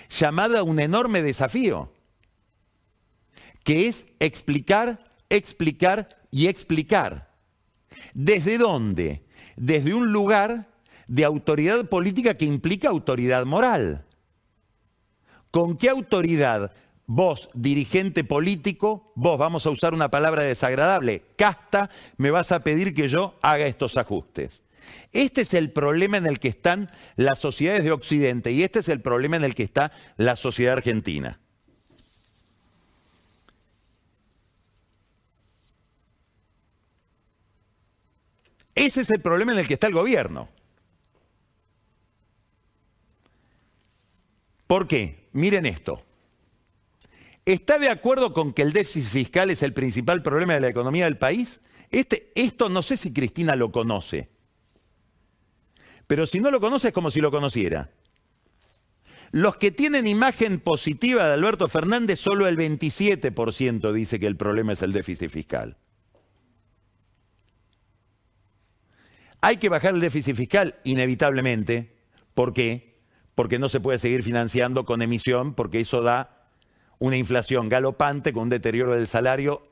llamada 0.09 0.59
a 0.59 0.63
un 0.63 0.79
enorme 0.79 1.21
desafío, 1.21 1.91
que 3.65 3.89
es 3.89 4.13
explicar, 4.19 5.03
explicar 5.27 6.21
y 6.31 6.47
explicar. 6.47 7.33
¿Desde 8.13 8.57
dónde? 8.57 9.25
Desde 9.57 9.93
un 9.93 10.13
lugar 10.13 10.73
de 11.07 11.25
autoridad 11.25 11.85
política 11.87 12.35
que 12.35 12.45
implica 12.45 12.89
autoridad 12.89 13.45
moral. 13.45 14.05
¿Con 15.51 15.77
qué 15.77 15.89
autoridad 15.89 16.71
vos, 17.05 17.49
dirigente 17.53 18.23
político, 18.23 19.11
vos, 19.15 19.37
vamos 19.37 19.65
a 19.65 19.69
usar 19.69 19.93
una 19.93 20.09
palabra 20.09 20.43
desagradable, 20.43 21.23
casta, 21.37 21.89
me 22.17 22.31
vas 22.31 22.51
a 22.51 22.63
pedir 22.63 22.93
que 22.93 23.07
yo 23.07 23.37
haga 23.41 23.65
estos 23.65 23.97
ajustes? 23.97 24.61
Este 25.11 25.41
es 25.41 25.53
el 25.53 25.71
problema 25.71 26.17
en 26.17 26.25
el 26.25 26.39
que 26.39 26.49
están 26.49 26.91
las 27.15 27.39
sociedades 27.39 27.83
de 27.83 27.91
Occidente 27.91 28.51
y 28.51 28.63
este 28.63 28.79
es 28.79 28.89
el 28.89 29.01
problema 29.01 29.37
en 29.37 29.45
el 29.45 29.55
que 29.55 29.63
está 29.63 29.91
la 30.17 30.35
sociedad 30.35 30.73
argentina. 30.73 31.39
Ese 38.75 39.01
es 39.01 39.09
el 39.09 39.21
problema 39.21 39.53
en 39.53 39.59
el 39.59 39.67
que 39.67 39.75
está 39.75 39.87
el 39.87 39.93
gobierno. 39.93 40.49
¿Por 44.67 44.88
qué? 44.88 45.28
Miren 45.34 45.65
esto. 45.65 46.04
¿Está 47.45 47.78
de 47.78 47.89
acuerdo 47.89 48.34
con 48.34 48.54
que 48.54 48.63
el 48.63 48.73
déficit 48.73 49.06
fiscal 49.06 49.51
es 49.51 49.62
el 49.62 49.73
principal 49.73 50.23
problema 50.23 50.54
de 50.56 50.62
la 50.62 50.69
economía 50.69 51.06
del 51.06 51.17
país? 51.17 51.62
Este, 51.91 52.32
esto 52.36 52.69
no 52.69 52.82
sé 52.82 52.97
si 52.97 53.13
Cristina 53.13 53.56
lo 53.56 53.71
conoce. 53.71 54.30
Pero 56.08 56.25
si 56.25 56.39
no 56.39 56.49
lo 56.49 56.60
conoce 56.60 56.88
es 56.88 56.93
como 56.93 57.12
si 57.12 57.21
lo 57.21 57.32
conociera. 57.32 57.91
Los 59.32 59.58
que 59.58 59.71
tienen 59.71 60.08
imagen 60.08 60.60
positiva 60.60 61.28
de 61.28 61.34
Alberto 61.34 61.67
Fernández, 61.67 62.19
solo 62.19 62.47
el 62.47 62.58
27% 62.58 63.91
dice 63.91 64.19
que 64.19 64.28
el 64.28 64.38
problema 64.38 64.73
es 64.73 64.82
el 64.82 64.93
déficit 64.93 65.30
fiscal. 65.30 65.78
Hay 69.41 69.58
que 69.58 69.69
bajar 69.69 69.93
el 69.93 69.99
déficit 69.99 70.36
fiscal, 70.36 70.75
inevitablemente. 70.84 71.95
¿Por 72.34 72.54
qué? 72.54 72.94
Porque 73.35 73.59
no 73.59 73.69
se 73.69 73.81
puede 73.81 73.99
seguir 73.99 74.23
financiando 74.23 74.85
con 74.85 75.01
emisión, 75.01 75.53
porque 75.53 75.81
eso 75.81 76.01
da 76.01 76.47
una 76.99 77.17
inflación 77.17 77.69
galopante 77.69 78.33
con 78.33 78.43
un 78.43 78.49
deterioro 78.49 78.93
del 78.93 79.07
salario 79.07 79.67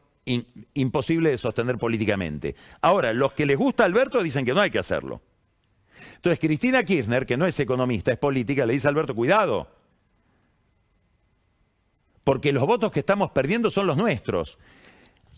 imposible 0.74 1.32
de 1.32 1.38
sostener 1.38 1.78
políticamente. 1.78 2.56
Ahora, 2.82 3.14
los 3.14 3.34
que 3.34 3.46
les 3.46 3.58
gusta 3.58 3.86
Alberto 3.86 4.22
dicen 4.22 4.46
que 4.46 4.54
no 4.54 4.62
hay 4.62 4.72
que 4.72 4.80
hacerlo. 4.80 5.22
Entonces, 6.16 6.40
Cristina 6.40 6.84
Kirchner, 6.84 7.26
que 7.26 7.38
no 7.38 7.46
es 7.46 7.60
economista, 7.60 8.12
es 8.12 8.18
política, 8.18 8.66
le 8.66 8.74
dice 8.74 8.88
a 8.88 8.92
Alberto, 8.92 9.16
cuidado, 9.16 9.68
porque 12.24 12.54
los 12.54 12.66
votos 12.66 12.92
que 12.92 13.00
estamos 13.00 13.32
perdiendo 13.32 13.70
son 13.70 13.88
los 13.88 13.98
nuestros. 13.98 14.58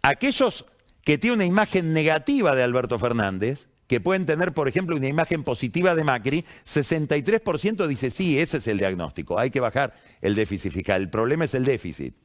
Aquellos 0.01 0.65
que 1.03 1.17
tienen 1.17 1.39
una 1.39 1.45
imagen 1.45 1.93
negativa 1.93 2.55
de 2.55 2.63
Alberto 2.63 2.99
Fernández, 2.99 3.67
que 3.87 3.99
pueden 3.99 4.25
tener, 4.25 4.53
por 4.53 4.67
ejemplo, 4.67 4.95
una 4.95 5.07
imagen 5.07 5.43
positiva 5.43 5.95
de 5.95 6.03
Macri, 6.03 6.45
63% 6.65 7.87
dice 7.87 8.11
sí, 8.11 8.39
ese 8.39 8.57
es 8.57 8.67
el 8.67 8.77
diagnóstico, 8.77 9.37
hay 9.37 9.51
que 9.51 9.59
bajar 9.59 9.93
el 10.21 10.35
déficit 10.35 10.73
fiscal, 10.73 11.01
el 11.01 11.09
problema 11.09 11.45
es 11.45 11.53
el 11.53 11.65
déficit. 11.65 12.15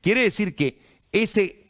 Quiere 0.00 0.22
decir 0.22 0.54
que 0.54 0.78
ese, 1.10 1.66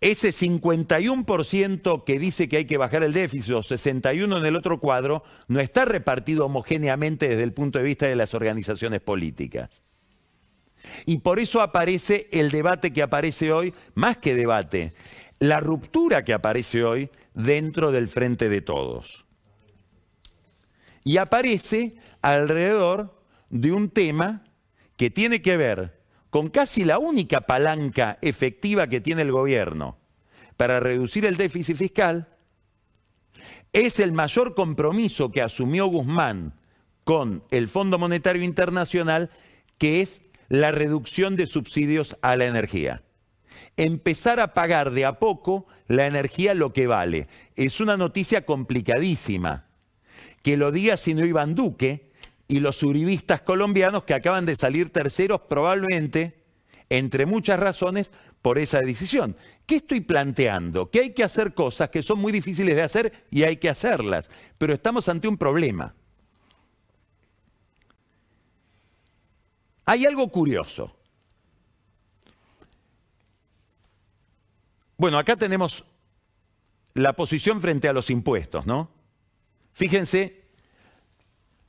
ese 0.00 0.30
51% 0.30 2.04
que 2.04 2.18
dice 2.18 2.48
que 2.48 2.58
hay 2.58 2.64
que 2.66 2.76
bajar 2.76 3.02
el 3.02 3.12
déficit 3.12 3.54
o 3.54 3.62
61% 3.62 4.38
en 4.38 4.44
el 4.44 4.56
otro 4.56 4.80
cuadro 4.80 5.22
no 5.48 5.60
está 5.60 5.86
repartido 5.86 6.44
homogéneamente 6.46 7.28
desde 7.28 7.42
el 7.42 7.52
punto 7.52 7.78
de 7.78 7.84
vista 7.84 8.06
de 8.06 8.16
las 8.16 8.34
organizaciones 8.34 9.00
políticas. 9.00 9.82
Y 11.06 11.18
por 11.18 11.40
eso 11.40 11.62
aparece 11.62 12.28
el 12.30 12.50
debate 12.50 12.92
que 12.92 13.02
aparece 13.02 13.50
hoy, 13.52 13.72
más 13.94 14.18
que 14.18 14.34
debate, 14.34 14.92
la 15.38 15.60
ruptura 15.60 16.24
que 16.24 16.34
aparece 16.34 16.84
hoy 16.84 17.10
dentro 17.34 17.92
del 17.92 18.08
frente 18.08 18.48
de 18.48 18.60
todos. 18.60 19.24
Y 21.02 21.18
aparece 21.18 21.96
alrededor 22.22 23.20
de 23.50 23.72
un 23.72 23.90
tema 23.90 24.44
que 24.96 25.10
tiene 25.10 25.42
que 25.42 25.56
ver 25.56 26.00
con 26.30 26.48
casi 26.48 26.84
la 26.84 26.98
única 26.98 27.42
palanca 27.42 28.18
efectiva 28.22 28.86
que 28.86 29.00
tiene 29.00 29.22
el 29.22 29.32
gobierno 29.32 29.98
para 30.56 30.80
reducir 30.80 31.26
el 31.26 31.36
déficit 31.36 31.76
fiscal, 31.76 32.28
es 33.72 33.98
el 33.98 34.12
mayor 34.12 34.54
compromiso 34.54 35.30
que 35.30 35.42
asumió 35.42 35.86
Guzmán 35.86 36.54
con 37.02 37.44
el 37.50 37.68
Fondo 37.68 37.98
Monetario 37.98 38.42
Internacional, 38.42 39.30
que 39.78 40.00
es 40.00 40.22
la 40.48 40.70
reducción 40.70 41.36
de 41.36 41.46
subsidios 41.46 42.16
a 42.22 42.36
la 42.36 42.46
energía 42.46 43.02
empezar 43.76 44.40
a 44.40 44.54
pagar 44.54 44.90
de 44.90 45.04
a 45.04 45.18
poco 45.18 45.66
la 45.86 46.06
energía 46.06 46.54
lo 46.54 46.72
que 46.72 46.86
vale. 46.86 47.28
Es 47.56 47.80
una 47.80 47.96
noticia 47.96 48.44
complicadísima. 48.44 49.66
Que 50.42 50.56
lo 50.56 50.72
diga 50.72 50.96
sino 50.96 51.24
Iván 51.24 51.54
Duque 51.54 52.10
y 52.48 52.60
los 52.60 52.82
uribistas 52.82 53.40
colombianos 53.40 54.04
que 54.04 54.14
acaban 54.14 54.46
de 54.46 54.56
salir 54.56 54.90
terceros 54.90 55.42
probablemente, 55.48 56.42
entre 56.90 57.26
muchas 57.26 57.58
razones, 57.58 58.12
por 58.42 58.58
esa 58.58 58.80
decisión. 58.80 59.36
¿Qué 59.64 59.76
estoy 59.76 60.02
planteando? 60.02 60.90
Que 60.90 61.00
hay 61.00 61.10
que 61.14 61.24
hacer 61.24 61.54
cosas 61.54 61.88
que 61.88 62.02
son 62.02 62.18
muy 62.18 62.30
difíciles 62.30 62.76
de 62.76 62.82
hacer 62.82 63.26
y 63.30 63.42
hay 63.42 63.56
que 63.56 63.70
hacerlas, 63.70 64.30
pero 64.58 64.74
estamos 64.74 65.08
ante 65.08 65.26
un 65.26 65.38
problema. 65.38 65.94
Hay 69.86 70.04
algo 70.04 70.30
curioso. 70.30 70.94
Bueno, 74.96 75.18
acá 75.18 75.36
tenemos 75.36 75.84
la 76.94 77.14
posición 77.14 77.60
frente 77.60 77.88
a 77.88 77.92
los 77.92 78.10
impuestos, 78.10 78.66
¿no? 78.66 78.90
Fíjense, 79.72 80.44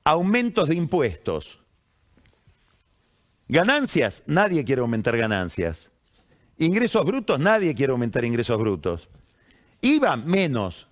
aumentos 0.03 0.69
de 0.69 0.75
impuestos. 0.75 1.59
Ganancias, 3.47 4.23
nadie 4.27 4.63
quiere 4.63 4.81
aumentar 4.81 5.17
ganancias. 5.17 5.89
Ingresos 6.57 7.05
brutos, 7.05 7.39
nadie 7.39 7.73
quiere 7.75 7.91
aumentar 7.91 8.23
ingresos 8.23 8.57
brutos. 8.57 9.09
IVA, 9.81 10.15
menos. 10.15 10.87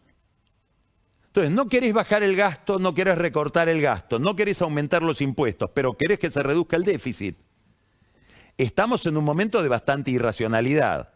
Entonces, 1.28 1.52
no 1.52 1.68
querés 1.68 1.94
bajar 1.94 2.22
el 2.22 2.36
gasto, 2.36 2.78
no 2.78 2.94
querés 2.94 3.18
recortar 3.18 3.70
el 3.70 3.82
gasto, 3.82 4.20
no 4.20 4.36
querés 4.36 4.62
aumentar 4.62 5.02
los 5.02 5.22
impuestos, 5.22 5.72
pero 5.74 5.98
querés 5.98 6.20
que 6.20 6.30
se 6.30 6.44
reduzca 6.44 6.76
el 6.76 6.84
déficit. 6.84 7.38
Estamos 8.58 9.06
en 9.08 9.18
un 9.18 9.24
momento 9.24 9.64
de 9.64 9.70
bastante 9.70 10.12
irracionalidad. 10.12 11.13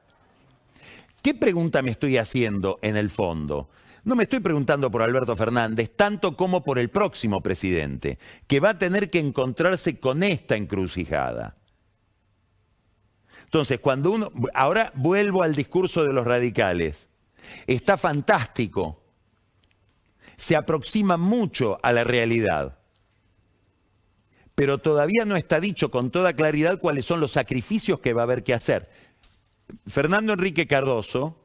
¿Qué 1.27 1.33
pregunta 1.33 1.81
me 1.81 1.91
estoy 1.91 2.15
haciendo 2.15 2.79
en 2.81 2.95
el 2.95 3.09
fondo? 3.09 3.69
No 4.05 4.15
me 4.15 4.23
estoy 4.23 4.39
preguntando 4.39 4.89
por 4.89 5.01
Alberto 5.01 5.35
Fernández, 5.35 5.91
tanto 5.93 6.37
como 6.37 6.63
por 6.63 6.79
el 6.79 6.87
próximo 6.87 7.43
presidente, 7.43 8.17
que 8.47 8.61
va 8.61 8.69
a 8.69 8.77
tener 8.77 9.09
que 9.09 9.19
encontrarse 9.19 9.99
con 9.99 10.23
esta 10.23 10.55
encrucijada. 10.55 11.57
Entonces, 13.43 13.81
cuando 13.81 14.11
uno, 14.11 14.31
ahora 14.53 14.93
vuelvo 14.95 15.43
al 15.43 15.53
discurso 15.53 16.05
de 16.05 16.13
los 16.13 16.25
radicales, 16.25 17.09
está 17.65 17.97
fantástico, 17.97 19.03
se 20.37 20.55
aproxima 20.55 21.17
mucho 21.17 21.77
a 21.83 21.91
la 21.91 22.05
realidad, 22.05 22.79
pero 24.55 24.77
todavía 24.77 25.25
no 25.25 25.35
está 25.35 25.59
dicho 25.59 25.91
con 25.91 26.09
toda 26.09 26.31
claridad 26.31 26.79
cuáles 26.79 27.03
son 27.03 27.19
los 27.19 27.31
sacrificios 27.31 27.99
que 27.99 28.13
va 28.13 28.21
a 28.21 28.23
haber 28.23 28.45
que 28.45 28.53
hacer. 28.53 28.89
Fernando 29.87 30.33
Enrique 30.33 30.67
Cardoso, 30.67 31.37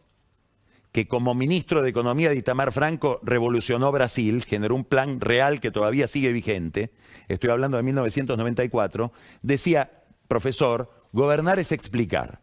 que 0.92 1.08
como 1.08 1.34
ministro 1.34 1.82
de 1.82 1.88
Economía 1.88 2.28
de 2.28 2.36
Itamar 2.36 2.70
Franco 2.70 3.18
revolucionó 3.22 3.90
Brasil, 3.90 4.44
generó 4.44 4.74
un 4.74 4.84
plan 4.84 5.20
real 5.20 5.60
que 5.60 5.70
todavía 5.70 6.06
sigue 6.06 6.32
vigente, 6.32 6.92
estoy 7.28 7.50
hablando 7.50 7.78
de 7.78 7.82
1994, 7.82 9.12
decía, 9.40 10.04
profesor, 10.28 11.08
gobernar 11.12 11.58
es 11.58 11.72
explicar. 11.72 12.42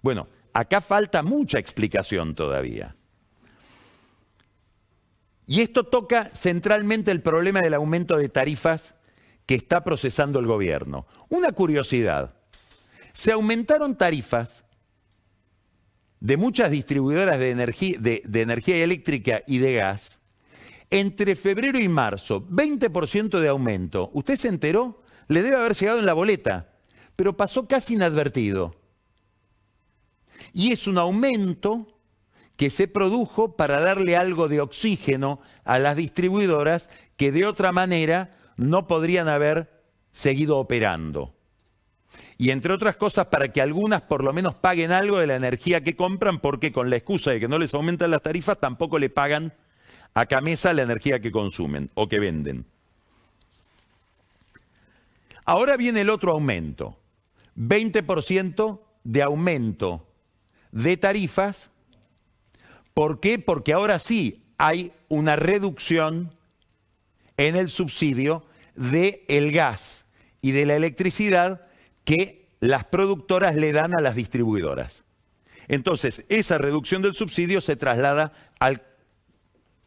Bueno, 0.00 0.28
acá 0.52 0.80
falta 0.80 1.22
mucha 1.22 1.58
explicación 1.58 2.34
todavía. 2.34 2.94
Y 5.46 5.60
esto 5.60 5.84
toca 5.84 6.30
centralmente 6.34 7.10
el 7.10 7.22
problema 7.22 7.60
del 7.60 7.74
aumento 7.74 8.16
de 8.16 8.28
tarifas 8.28 8.94
que 9.44 9.54
está 9.54 9.84
procesando 9.84 10.38
el 10.38 10.46
gobierno. 10.46 11.06
Una 11.28 11.52
curiosidad, 11.52 12.34
se 13.12 13.32
aumentaron 13.32 13.96
tarifas 13.96 14.64
de 16.20 16.36
muchas 16.36 16.70
distribuidoras 16.70 17.38
de 17.38 17.50
energía, 17.50 18.82
eléctrica 18.82 19.42
y 19.46 19.58
de 19.58 19.74
gas 19.74 20.18
entre 20.90 21.34
febrero 21.34 21.78
y 21.78 21.88
marzo, 21.88 22.46
20% 22.48 23.40
de 23.40 23.48
aumento. 23.48 24.10
¿Usted 24.14 24.36
se 24.36 24.48
enteró? 24.48 25.02
Le 25.28 25.42
debe 25.42 25.56
haber 25.56 25.74
llegado 25.74 25.98
en 25.98 26.06
la 26.06 26.12
boleta, 26.12 26.72
pero 27.16 27.36
pasó 27.36 27.66
casi 27.66 27.94
inadvertido. 27.94 28.76
Y 30.52 30.72
es 30.72 30.86
un 30.86 30.98
aumento 30.98 31.98
que 32.56 32.70
se 32.70 32.88
produjo 32.88 33.56
para 33.56 33.80
darle 33.80 34.16
algo 34.16 34.48
de 34.48 34.60
oxígeno 34.60 35.40
a 35.64 35.78
las 35.78 35.96
distribuidoras 35.96 36.88
que 37.16 37.32
de 37.32 37.46
otra 37.46 37.72
manera 37.72 38.36
no 38.56 38.86
podrían 38.86 39.28
haber 39.28 39.82
seguido 40.12 40.58
operando. 40.58 41.35
Y 42.38 42.50
entre 42.50 42.72
otras 42.72 42.96
cosas, 42.96 43.26
para 43.26 43.48
que 43.48 43.62
algunas 43.62 44.02
por 44.02 44.22
lo 44.22 44.32
menos 44.32 44.54
paguen 44.54 44.92
algo 44.92 45.18
de 45.18 45.26
la 45.26 45.36
energía 45.36 45.82
que 45.82 45.96
compran, 45.96 46.38
porque 46.38 46.70
con 46.70 46.90
la 46.90 46.96
excusa 46.96 47.30
de 47.30 47.40
que 47.40 47.48
no 47.48 47.58
les 47.58 47.72
aumentan 47.72 48.10
las 48.10 48.22
tarifas, 48.22 48.60
tampoco 48.60 48.98
le 48.98 49.08
pagan 49.08 49.54
a 50.12 50.26
Camesa 50.26 50.72
la 50.72 50.82
energía 50.82 51.20
que 51.20 51.32
consumen 51.32 51.90
o 51.94 52.08
que 52.08 52.18
venden. 52.18 52.66
Ahora 55.44 55.76
viene 55.76 56.00
el 56.00 56.10
otro 56.10 56.32
aumento, 56.32 56.98
20% 57.56 58.80
de 59.04 59.22
aumento 59.22 60.06
de 60.72 60.96
tarifas. 60.96 61.70
¿Por 62.92 63.20
qué? 63.20 63.38
Porque 63.38 63.72
ahora 63.72 63.98
sí 63.98 64.42
hay 64.58 64.92
una 65.08 65.36
reducción 65.36 66.34
en 67.36 67.56
el 67.56 67.70
subsidio 67.70 68.44
del 68.74 69.20
el 69.28 69.52
gas 69.52 70.04
y 70.40 70.50
de 70.50 70.66
la 70.66 70.76
electricidad 70.76 71.65
que 72.06 72.48
las 72.60 72.84
productoras 72.84 73.56
le 73.56 73.72
dan 73.72 73.92
a 73.98 74.00
las 74.00 74.14
distribuidoras. 74.14 75.02
Entonces, 75.68 76.24
esa 76.28 76.56
reducción 76.56 77.02
del 77.02 77.14
subsidio 77.14 77.60
se 77.60 77.76
traslada 77.76 78.32
al 78.58 78.82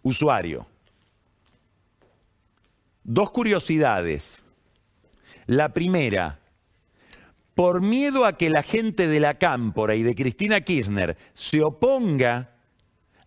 usuario. 0.03 0.67
Dos 3.03 3.31
curiosidades. 3.31 4.43
La 5.47 5.73
primera, 5.73 6.39
por 7.55 7.81
miedo 7.81 8.25
a 8.25 8.37
que 8.37 8.49
la 8.49 8.63
gente 8.63 9.07
de 9.07 9.19
la 9.21 9.39
Cámpora 9.39 9.95
y 9.95 10.03
de 10.03 10.13
Cristina 10.13 10.61
Kirchner 10.61 11.17
se 11.33 11.63
oponga 11.63 12.51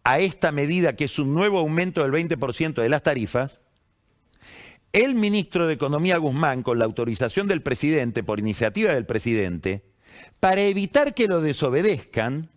a 0.04 0.18
esta 0.18 0.52
medida 0.52 0.94
que 0.94 1.06
es 1.06 1.18
un 1.18 1.32
nuevo 1.32 1.58
aumento 1.58 2.02
del 2.02 2.12
20% 2.12 2.74
de 2.74 2.88
las 2.90 3.02
tarifas, 3.02 3.61
el 4.92 5.14
ministro 5.14 5.66
de 5.66 5.74
Economía 5.74 6.18
Guzmán, 6.18 6.62
con 6.62 6.78
la 6.78 6.84
autorización 6.84 7.48
del 7.48 7.62
presidente, 7.62 8.22
por 8.22 8.38
iniciativa 8.38 8.92
del 8.92 9.06
presidente, 9.06 9.84
para 10.38 10.60
evitar 10.62 11.14
que 11.14 11.28
lo 11.28 11.40
desobedezcan, 11.40 12.50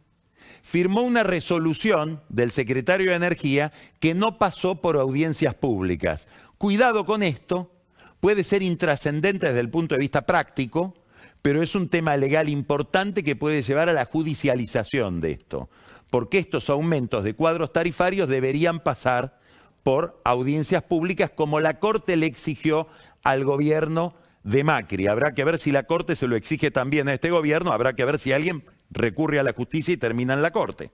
firmó 0.61 1.01
una 1.01 1.23
resolución 1.23 2.21
del 2.27 2.51
secretario 2.51 3.11
de 3.11 3.17
Energía 3.17 3.71
que 3.99 4.13
no 4.13 4.37
pasó 4.37 4.81
por 4.81 4.97
audiencias 4.97 5.55
públicas. 5.55 6.27
Cuidado 6.57 7.05
con 7.05 7.23
esto, 7.23 7.71
puede 8.19 8.43
ser 8.43 8.63
intrascendente 8.63 9.47
desde 9.47 9.59
el 9.61 9.69
punto 9.69 9.95
de 9.95 9.99
vista 9.99 10.25
práctico, 10.25 10.95
pero 11.41 11.61
es 11.61 11.75
un 11.75 11.87
tema 11.87 12.17
legal 12.17 12.49
importante 12.49 13.23
que 13.23 13.35
puede 13.35 13.61
llevar 13.61 13.87
a 13.87 13.93
la 13.93 14.05
judicialización 14.05 15.21
de 15.21 15.33
esto, 15.33 15.69
porque 16.09 16.39
estos 16.39 16.69
aumentos 16.69 17.23
de 17.23 17.35
cuadros 17.35 17.71
tarifarios 17.71 18.27
deberían 18.27 18.79
pasar 18.79 19.39
por 19.85 20.19
audiencias 20.23 20.81
públicas 20.81 21.29
como 21.29 21.59
la 21.59 21.77
Corte 21.77 22.15
le 22.15 22.25
exigió 22.25 22.87
al 23.21 23.45
gobierno 23.45 24.15
de 24.41 24.63
Macri. 24.63 25.05
Habrá 25.05 25.35
que 25.35 25.43
ver 25.43 25.59
si 25.59 25.71
la 25.71 25.83
Corte 25.83 26.15
se 26.15 26.27
lo 26.27 26.35
exige 26.35 26.71
también 26.71 27.07
a 27.07 27.13
este 27.13 27.29
gobierno, 27.29 27.71
habrá 27.71 27.93
que 27.93 28.03
ver 28.03 28.17
si 28.17 28.31
alguien 28.31 28.63
recurre 28.89 29.37
a 29.37 29.43
la 29.43 29.53
justicia 29.53 29.93
y 29.93 29.97
termina 29.97 30.33
en 30.33 30.41
la 30.41 30.49
Corte. 30.49 30.89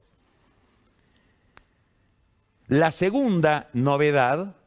La 2.67 2.91
segunda 2.91 3.69
novedad 3.71 4.57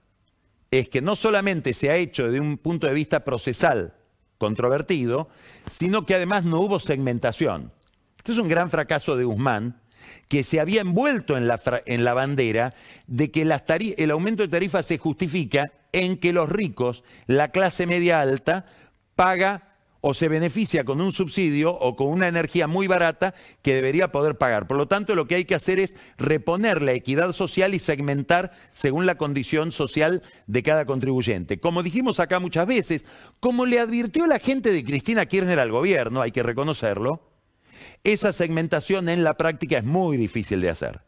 es 0.70 0.88
que 0.88 1.02
no 1.02 1.16
solamente 1.16 1.74
se 1.74 1.90
ha 1.90 1.96
hecho 1.96 2.24
desde 2.24 2.40
un 2.40 2.56
punto 2.56 2.86
de 2.86 2.94
vista 2.94 3.24
procesal 3.24 3.92
controvertido, 4.38 5.28
sino 5.68 6.06
que 6.06 6.14
además 6.14 6.44
no 6.44 6.60
hubo 6.60 6.80
segmentación. 6.80 7.72
Esto 8.16 8.32
es 8.32 8.38
un 8.38 8.48
gran 8.48 8.70
fracaso 8.70 9.16
de 9.16 9.24
Guzmán, 9.24 9.82
que 10.28 10.44
se 10.44 10.60
había 10.60 10.80
envuelto 10.80 11.36
en 11.36 11.46
la, 11.48 11.60
en 11.86 12.04
la 12.04 12.14
bandera 12.14 12.74
de 13.06 13.30
que 13.30 13.42
el 13.42 14.10
aumento 14.10 14.42
de 14.42 14.48
tarifas 14.48 14.86
se 14.86 14.98
justifica 14.98 15.70
en 15.92 16.16
que 16.16 16.32
los 16.32 16.48
ricos, 16.48 17.04
la 17.26 17.48
clase 17.48 17.86
media 17.86 18.20
alta, 18.20 18.66
paga 19.14 19.74
o 20.06 20.12
se 20.12 20.28
beneficia 20.28 20.84
con 20.84 21.00
un 21.00 21.12
subsidio 21.12 21.72
o 21.72 21.96
con 21.96 22.08
una 22.08 22.28
energía 22.28 22.66
muy 22.66 22.86
barata 22.86 23.34
que 23.62 23.74
debería 23.74 24.12
poder 24.12 24.36
pagar. 24.36 24.66
Por 24.66 24.76
lo 24.76 24.86
tanto, 24.86 25.14
lo 25.14 25.26
que 25.26 25.36
hay 25.36 25.46
que 25.46 25.54
hacer 25.54 25.78
es 25.78 25.96
reponer 26.18 26.82
la 26.82 26.92
equidad 26.92 27.32
social 27.32 27.72
y 27.72 27.78
segmentar 27.78 28.52
según 28.72 29.06
la 29.06 29.14
condición 29.14 29.72
social 29.72 30.22
de 30.46 30.62
cada 30.62 30.84
contribuyente. 30.84 31.58
Como 31.58 31.82
dijimos 31.82 32.20
acá 32.20 32.38
muchas 32.38 32.66
veces, 32.66 33.06
como 33.40 33.64
le 33.64 33.80
advirtió 33.80 34.26
la 34.26 34.38
gente 34.38 34.72
de 34.72 34.84
Cristina 34.84 35.24
Kirchner 35.24 35.58
al 35.58 35.72
gobierno, 35.72 36.20
hay 36.20 36.32
que 36.32 36.42
reconocerlo, 36.42 37.22
esa 38.04 38.32
segmentación 38.32 39.08
en 39.08 39.24
la 39.24 39.36
práctica 39.36 39.78
es 39.78 39.84
muy 39.84 40.16
difícil 40.18 40.60
de 40.60 40.68
hacer. 40.70 41.00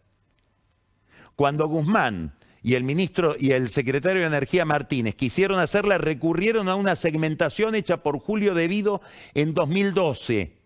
Cuando 1.37 1.69
Guzmán 1.69 2.35
y 2.63 2.75
el 2.75 2.83
ministro 2.83 3.37
y 3.39 3.53
el 3.53 3.69
secretario 3.69 4.23
de 4.23 4.27
Energía 4.27 4.65
Martínez 4.65 5.15
quisieron 5.15 5.61
hacerla, 5.61 5.99
recurrieron 5.99 6.69
a 6.69 6.75
una 6.75 6.97
segmentación 6.97 7.75
hecha 7.75 8.03
por 8.03 8.19
Julio 8.19 8.55
Devido 8.55 9.03
en 9.35 9.53
2012. 9.53 10.57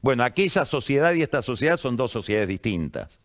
Bueno, 0.00 0.22
aquella 0.22 0.64
sociedad 0.64 1.12
y 1.14 1.22
esta 1.22 1.42
sociedad 1.42 1.76
son 1.76 1.96
dos 1.96 2.12
sociedades 2.12 2.48
distintas. 2.48 3.20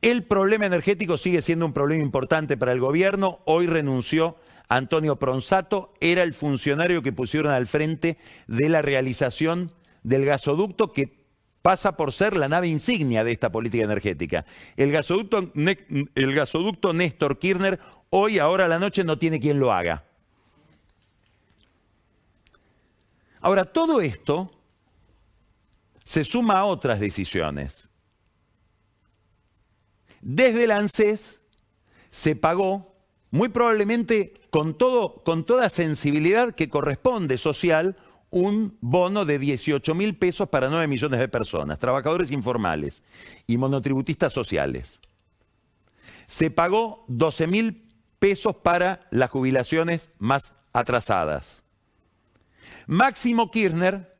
El 0.00 0.22
problema 0.22 0.66
energético 0.66 1.16
sigue 1.16 1.42
siendo 1.42 1.66
un 1.66 1.72
problema 1.72 2.04
importante 2.04 2.56
para 2.56 2.72
el 2.72 2.78
gobierno. 2.78 3.40
Hoy 3.46 3.66
renunció 3.66 4.36
Antonio 4.68 5.16
Pronsato, 5.16 5.94
era 6.00 6.22
el 6.22 6.34
funcionario 6.34 7.02
que 7.02 7.12
pusieron 7.12 7.52
al 7.52 7.66
frente 7.66 8.18
de 8.46 8.68
la 8.68 8.82
realización 8.82 9.72
del 10.08 10.24
gasoducto 10.24 10.92
que 10.92 11.18
pasa 11.60 11.96
por 11.96 12.14
ser 12.14 12.34
la 12.34 12.48
nave 12.48 12.68
insignia 12.68 13.24
de 13.24 13.32
esta 13.32 13.52
política 13.52 13.84
energética. 13.84 14.46
El 14.76 14.90
gasoducto, 14.90 15.52
el 15.54 16.34
gasoducto 16.34 16.94
Néstor 16.94 17.38
Kirchner 17.38 17.78
hoy, 18.08 18.38
ahora 18.38 18.64
a 18.64 18.68
la 18.68 18.78
noche, 18.78 19.04
no 19.04 19.18
tiene 19.18 19.38
quien 19.38 19.60
lo 19.60 19.70
haga. 19.70 20.04
Ahora, 23.40 23.66
todo 23.66 24.00
esto 24.00 24.50
se 26.04 26.24
suma 26.24 26.60
a 26.60 26.64
otras 26.64 27.00
decisiones. 27.00 27.88
Desde 30.22 30.64
el 30.64 30.70
ANSES 30.70 31.40
se 32.10 32.34
pagó, 32.34 32.96
muy 33.30 33.50
probablemente 33.50 34.40
con, 34.48 34.72
con 34.72 35.44
toda 35.44 35.68
sensibilidad 35.68 36.54
que 36.54 36.70
corresponde 36.70 37.36
social, 37.36 37.94
un 38.30 38.76
bono 38.80 39.24
de 39.24 39.38
18 39.38 39.94
mil 39.94 40.16
pesos 40.16 40.48
para 40.48 40.68
9 40.68 40.86
millones 40.86 41.20
de 41.20 41.28
personas, 41.28 41.78
trabajadores 41.78 42.30
informales 42.30 43.02
y 43.46 43.56
monotributistas 43.56 44.32
sociales. 44.32 45.00
Se 46.26 46.50
pagó 46.50 47.04
12 47.08 47.46
mil 47.46 47.88
pesos 48.18 48.56
para 48.56 49.06
las 49.10 49.30
jubilaciones 49.30 50.10
más 50.18 50.52
atrasadas. 50.72 51.62
Máximo 52.86 53.50
Kirchner 53.50 54.14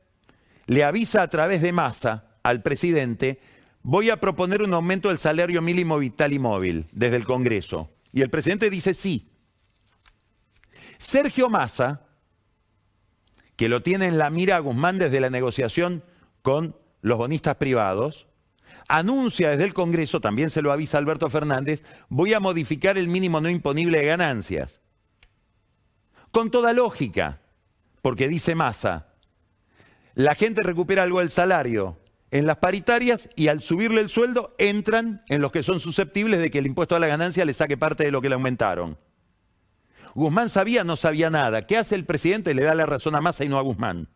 le 0.65 0.83
avisa 0.83 1.21
a 1.21 1.27
través 1.27 1.61
de 1.61 1.71
masa 1.71 2.25
al 2.43 2.61
presidente, 2.61 3.39
voy 3.83 4.09
a 4.09 4.19
proponer 4.19 4.61
un 4.61 4.73
aumento 4.73 5.09
del 5.09 5.17
salario 5.17 5.61
mínimo 5.61 5.97
vital 5.97 6.33
y 6.33 6.39
móvil 6.39 6.85
desde 6.91 7.17
el 7.17 7.25
Congreso. 7.25 7.89
Y 8.11 8.21
el 8.21 8.29
presidente 8.29 8.69
dice 8.69 8.93
sí. 8.93 9.29
Sergio 10.97 11.49
Massa, 11.49 12.08
que 13.59 13.67
lo 13.67 13.83
tiene 13.83 14.07
en 14.07 14.17
la 14.17 14.29
mira 14.29 14.57
Guzmán 14.59 14.99
desde 14.99 15.19
la 15.19 15.29
negociación 15.29 16.01
con 16.43 16.77
los 17.01 17.17
bonistas 17.17 17.57
privados, 17.57 18.25
anuncia 18.87 19.49
desde 19.49 19.65
el 19.65 19.73
Congreso, 19.73 20.21
también 20.21 20.49
se 20.49 20.61
lo 20.61 20.71
avisa 20.71 20.97
Alberto 20.97 21.29
Fernández, 21.29 21.83
voy 22.07 22.31
a 22.31 22.39
modificar 22.39 22.97
el 22.97 23.09
mínimo 23.09 23.41
no 23.41 23.49
imponible 23.49 23.99
de 23.99 24.05
ganancias. 24.05 24.79
Con 26.31 26.51
toda 26.51 26.71
lógica, 26.71 27.41
porque 28.01 28.29
dice 28.29 28.55
Massa, 28.55 29.07
la 30.13 30.35
gente 30.35 30.63
recupera 30.63 31.03
algo 31.03 31.19
del 31.19 31.29
salario 31.29 31.97
en 32.31 32.45
las 32.45 32.59
paritarias 32.59 33.27
y 33.35 33.49
al 33.49 33.61
subirle 33.61 33.99
el 33.99 34.07
sueldo 34.07 34.55
entran 34.57 35.21
en 35.27 35.41
los 35.41 35.51
que 35.51 35.63
son 35.63 35.81
susceptibles 35.81 36.39
de 36.39 36.49
que 36.49 36.59
el 36.59 36.67
impuesto 36.67 36.95
a 36.95 36.99
la 36.99 37.07
ganancia 37.07 37.43
le 37.43 37.53
saque 37.53 37.75
parte 37.75 38.05
de 38.05 38.11
lo 38.11 38.21
que 38.21 38.29
le 38.29 38.35
aumentaron. 38.35 38.97
Guzmán 40.15 40.49
sabía, 40.49 40.83
no 40.83 40.95
sabía 40.95 41.29
nada. 41.29 41.65
¿Qué 41.65 41.77
hace 41.77 41.95
el 41.95 42.05
presidente? 42.05 42.53
Le 42.53 42.63
da 42.63 42.75
la 42.75 42.85
razón 42.85 43.15
a 43.15 43.21
Massa 43.21 43.43
y 43.43 43.49
no 43.49 43.57
a 43.57 43.61
Guzmán. 43.61 44.07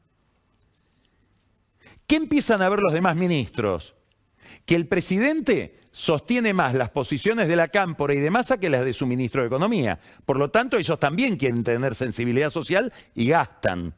¿Qué 2.07 2.15
empiezan 2.15 2.61
a 2.61 2.69
ver 2.69 2.79
los 2.79 2.93
demás 2.93 3.15
ministros? 3.15 3.95
Que 4.65 4.75
el 4.75 4.87
presidente 4.87 5.79
sostiene 5.91 6.53
más 6.53 6.73
las 6.73 6.89
posiciones 6.89 7.47
de 7.47 7.55
la 7.55 7.67
Cámpora 7.69 8.13
y 8.13 8.19
de 8.19 8.31
Massa 8.31 8.57
que 8.57 8.69
las 8.69 8.83
de 8.83 8.93
su 8.93 9.05
ministro 9.05 9.41
de 9.41 9.47
Economía. 9.47 9.99
Por 10.25 10.37
lo 10.37 10.49
tanto, 10.49 10.77
ellos 10.77 10.99
también 10.99 11.37
quieren 11.37 11.63
tener 11.63 11.95
sensibilidad 11.95 12.49
social 12.49 12.91
y 13.13 13.27
gastan. 13.27 13.93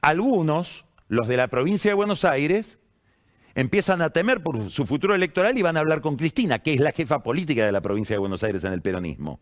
Algunos, 0.00 0.84
los 1.08 1.28
de 1.28 1.36
la 1.36 1.48
provincia 1.48 1.90
de 1.90 1.94
Buenos 1.94 2.24
Aires, 2.24 2.78
empiezan 3.54 4.02
a 4.02 4.10
temer 4.10 4.42
por 4.42 4.70
su 4.70 4.86
futuro 4.86 5.14
electoral 5.14 5.56
y 5.58 5.62
van 5.62 5.76
a 5.76 5.80
hablar 5.80 6.00
con 6.00 6.16
Cristina, 6.16 6.60
que 6.60 6.74
es 6.74 6.80
la 6.80 6.92
jefa 6.92 7.22
política 7.22 7.66
de 7.66 7.72
la 7.72 7.80
provincia 7.80 8.14
de 8.14 8.20
Buenos 8.20 8.42
Aires 8.42 8.64
en 8.64 8.72
el 8.72 8.82
peronismo. 8.82 9.40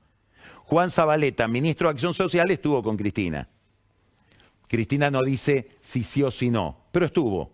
Juan 0.64 0.90
Zabaleta, 0.90 1.48
ministro 1.48 1.88
de 1.88 1.92
Acción 1.92 2.14
Social, 2.14 2.50
estuvo 2.50 2.82
con 2.82 2.96
Cristina. 2.96 3.48
Cristina 4.68 5.10
no 5.10 5.22
dice 5.22 5.70
si 5.80 6.04
sí 6.04 6.22
o 6.22 6.30
si 6.30 6.50
no, 6.50 6.86
pero 6.92 7.06
estuvo. 7.06 7.52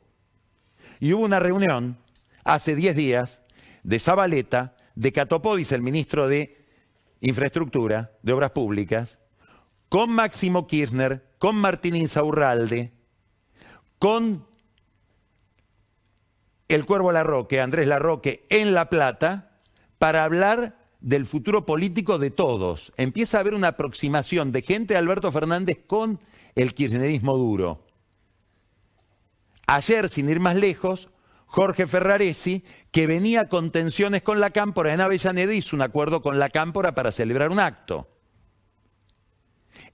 Y 1.01 1.13
hubo 1.13 1.25
una 1.25 1.41
reunión 1.41 1.97
hace 2.45 2.77
10 2.77 2.95
días 2.95 3.41
de 3.83 3.99
Zabaleta, 3.99 4.77
de 4.95 5.13
Catopodis, 5.13 5.73
el 5.73 5.83
ministro 5.83 6.29
de 6.29 6.67
Infraestructura, 7.21 8.13
de 8.23 8.33
Obras 8.33 8.51
Públicas, 8.51 9.19
con 9.89 10.11
Máximo 10.11 10.67
Kirchner, 10.67 11.25
con 11.39 11.57
Martín 11.57 11.97
Insaurralde, 11.97 12.93
con 13.99 14.47
el 16.69 16.85
Cuervo 16.87 17.13
Larroque, 17.13 17.61
Andrés 17.61 17.87
Larroque, 17.87 18.47
en 18.49 18.75
La 18.75 18.89
Plata, 18.89 19.51
para 19.99 20.25
hablar 20.25 20.79
del 21.01 21.27
futuro 21.27 21.67
político 21.67 22.19
de 22.19 22.31
todos. 22.31 22.93
Empieza 22.97 23.37
a 23.37 23.41
haber 23.41 23.55
una 23.55 23.69
aproximación 23.69 24.53
de 24.53 24.63
gente 24.63 24.95
de 24.95 24.99
Alberto 24.99 25.31
Fernández 25.31 25.79
con 25.87 26.21
el 26.55 26.75
kirchnerismo 26.75 27.37
duro. 27.37 27.87
Ayer, 29.67 30.09
sin 30.09 30.29
ir 30.29 30.41
más 30.41 30.57
lejos, 30.57 31.09
Jorge 31.47 31.87
Ferraresi, 31.87 32.65
que 32.91 33.07
venía 33.07 33.49
con 33.49 33.71
tensiones 33.71 34.23
con 34.23 34.41
la 34.41 34.51
Cámpora 34.51 34.93
en 34.93 35.01
Avellaneda, 35.01 35.55
hizo 35.55 35.77
un 35.77 35.83
acuerdo 35.83 36.23
con 36.23 36.39
la 36.39 36.51
Cámpora 36.51 36.95
para 36.95 37.13
celebrar 37.13 37.51
un 37.51 37.61
acto. 37.61 38.09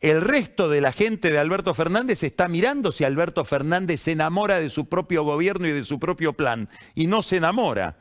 El 0.03 0.21
resto 0.21 0.69
de 0.69 0.81
la 0.81 0.91
gente 0.91 1.31
de 1.31 1.39
Alberto 1.39 1.75
Fernández 1.75 2.25
está 2.25 2.49
mirando 2.49 2.91
si 2.91 3.05
Alberto 3.05 3.45
Fernández 3.45 4.01
se 4.01 4.11
enamora 4.11 4.59
de 4.59 4.69
su 4.69 4.89
propio 4.89 5.23
gobierno 5.23 5.69
y 5.69 5.71
de 5.71 5.85
su 5.85 6.01
propio 6.01 6.33
plan, 6.33 6.69
y 6.97 7.07
no 7.07 7.23
se 7.23 7.37
enamora. 7.37 8.01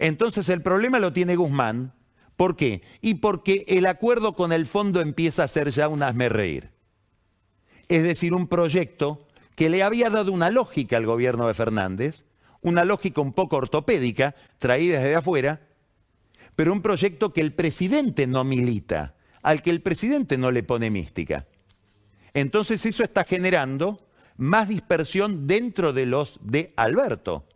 Entonces 0.00 0.48
el 0.48 0.62
problema 0.62 0.98
lo 0.98 1.12
tiene 1.12 1.36
Guzmán. 1.36 1.94
¿Por 2.34 2.56
qué? 2.56 2.82
Y 3.00 3.14
porque 3.14 3.64
el 3.68 3.86
acuerdo 3.86 4.34
con 4.34 4.52
el 4.52 4.66
fondo 4.66 5.00
empieza 5.00 5.44
a 5.44 5.48
ser 5.48 5.70
ya 5.70 5.86
un 5.86 6.02
asme 6.02 6.28
reír. 6.28 6.70
Es 7.86 8.02
decir, 8.02 8.34
un 8.34 8.48
proyecto 8.48 9.28
que 9.54 9.70
le 9.70 9.84
había 9.84 10.10
dado 10.10 10.32
una 10.32 10.50
lógica 10.50 10.96
al 10.96 11.06
gobierno 11.06 11.46
de 11.46 11.54
Fernández, 11.54 12.24
una 12.62 12.84
lógica 12.84 13.20
un 13.20 13.32
poco 13.32 13.58
ortopédica, 13.58 14.34
traída 14.58 14.98
desde 14.98 15.14
afuera, 15.14 15.60
pero 16.56 16.72
un 16.72 16.82
proyecto 16.82 17.32
que 17.32 17.42
el 17.42 17.52
presidente 17.52 18.26
no 18.26 18.42
milita, 18.42 19.13
al 19.44 19.62
que 19.62 19.70
el 19.70 19.82
presidente 19.82 20.38
no 20.38 20.50
le 20.50 20.62
pone 20.62 20.90
mística. 20.90 21.46
Entonces 22.32 22.84
eso 22.86 23.04
está 23.04 23.24
generando 23.24 24.08
más 24.38 24.68
dispersión 24.68 25.46
dentro 25.46 25.92
de 25.92 26.06
los 26.06 26.40
de 26.42 26.72
Alberto. 26.76 27.46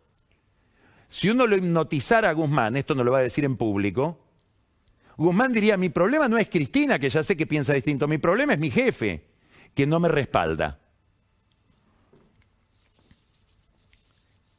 Si 1.09 1.29
uno 1.29 1.47
lo 1.47 1.57
hipnotizara 1.57 2.29
a 2.29 2.33
Guzmán, 2.33 2.77
esto 2.77 2.93
no 2.93 3.03
lo 3.03 3.11
va 3.11 3.17
a 3.17 3.23
decir 3.23 3.43
en 3.43 3.57
público, 3.57 4.23
Guzmán 5.17 5.51
diría, 5.51 5.77
mi 5.77 5.89
problema 5.89 6.29
no 6.29 6.37
es 6.37 6.47
Cristina, 6.47 6.99
que 6.99 7.09
ya 7.09 7.23
sé 7.23 7.35
que 7.35 7.47
piensa 7.47 7.73
distinto, 7.73 8.07
mi 8.07 8.19
problema 8.19 8.53
es 8.53 8.59
mi 8.59 8.69
jefe, 8.69 9.25
que 9.73 9.87
no 9.87 9.99
me 9.99 10.09
respalda. 10.09 10.79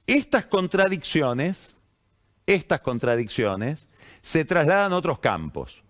Estas 0.05 0.47
contradicciones, 0.47 1.77
estas 2.45 2.81
contradicciones 2.81 3.87
se 4.21 4.45
trasladan 4.45 4.93
a 4.93 4.97
otros 4.97 5.21
campos. 5.21 5.83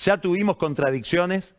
Ya 0.00 0.18
tuvimos 0.18 0.56
contradicciones 0.56 1.54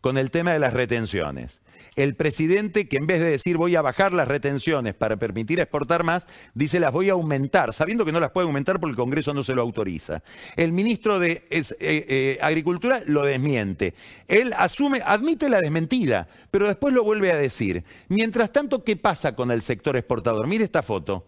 con 0.00 0.18
el 0.18 0.30
tema 0.30 0.52
de 0.52 0.58
las 0.58 0.72
retenciones. 0.72 1.60
El 1.96 2.14
presidente 2.14 2.88
que 2.88 2.98
en 2.98 3.06
vez 3.06 3.20
de 3.20 3.30
decir 3.30 3.56
voy 3.56 3.74
a 3.74 3.80
bajar 3.80 4.12
las 4.12 4.28
retenciones 4.28 4.94
para 4.94 5.16
permitir 5.16 5.60
exportar 5.60 6.04
más, 6.04 6.26
dice 6.52 6.78
las 6.78 6.92
voy 6.92 7.08
a 7.08 7.14
aumentar, 7.14 7.72
sabiendo 7.72 8.04
que 8.04 8.12
no 8.12 8.20
las 8.20 8.32
puede 8.32 8.46
aumentar 8.46 8.78
porque 8.78 8.90
el 8.90 8.96
Congreso 8.96 9.32
no 9.32 9.42
se 9.42 9.54
lo 9.54 9.62
autoriza. 9.62 10.22
El 10.56 10.72
ministro 10.72 11.18
de 11.18 11.44
eh, 11.48 11.64
eh, 11.80 12.38
Agricultura 12.42 13.00
lo 13.06 13.24
desmiente. 13.24 13.94
Él 14.28 14.52
asume, 14.58 15.00
admite 15.04 15.48
la 15.48 15.62
desmentida, 15.62 16.28
pero 16.50 16.66
después 16.66 16.92
lo 16.92 17.02
vuelve 17.02 17.32
a 17.32 17.36
decir. 17.36 17.82
Mientras 18.08 18.52
tanto, 18.52 18.84
¿qué 18.84 18.96
pasa 18.96 19.34
con 19.34 19.50
el 19.50 19.62
sector 19.62 19.96
exportador? 19.96 20.46
Mire 20.46 20.64
esta 20.64 20.82
foto. 20.82 21.26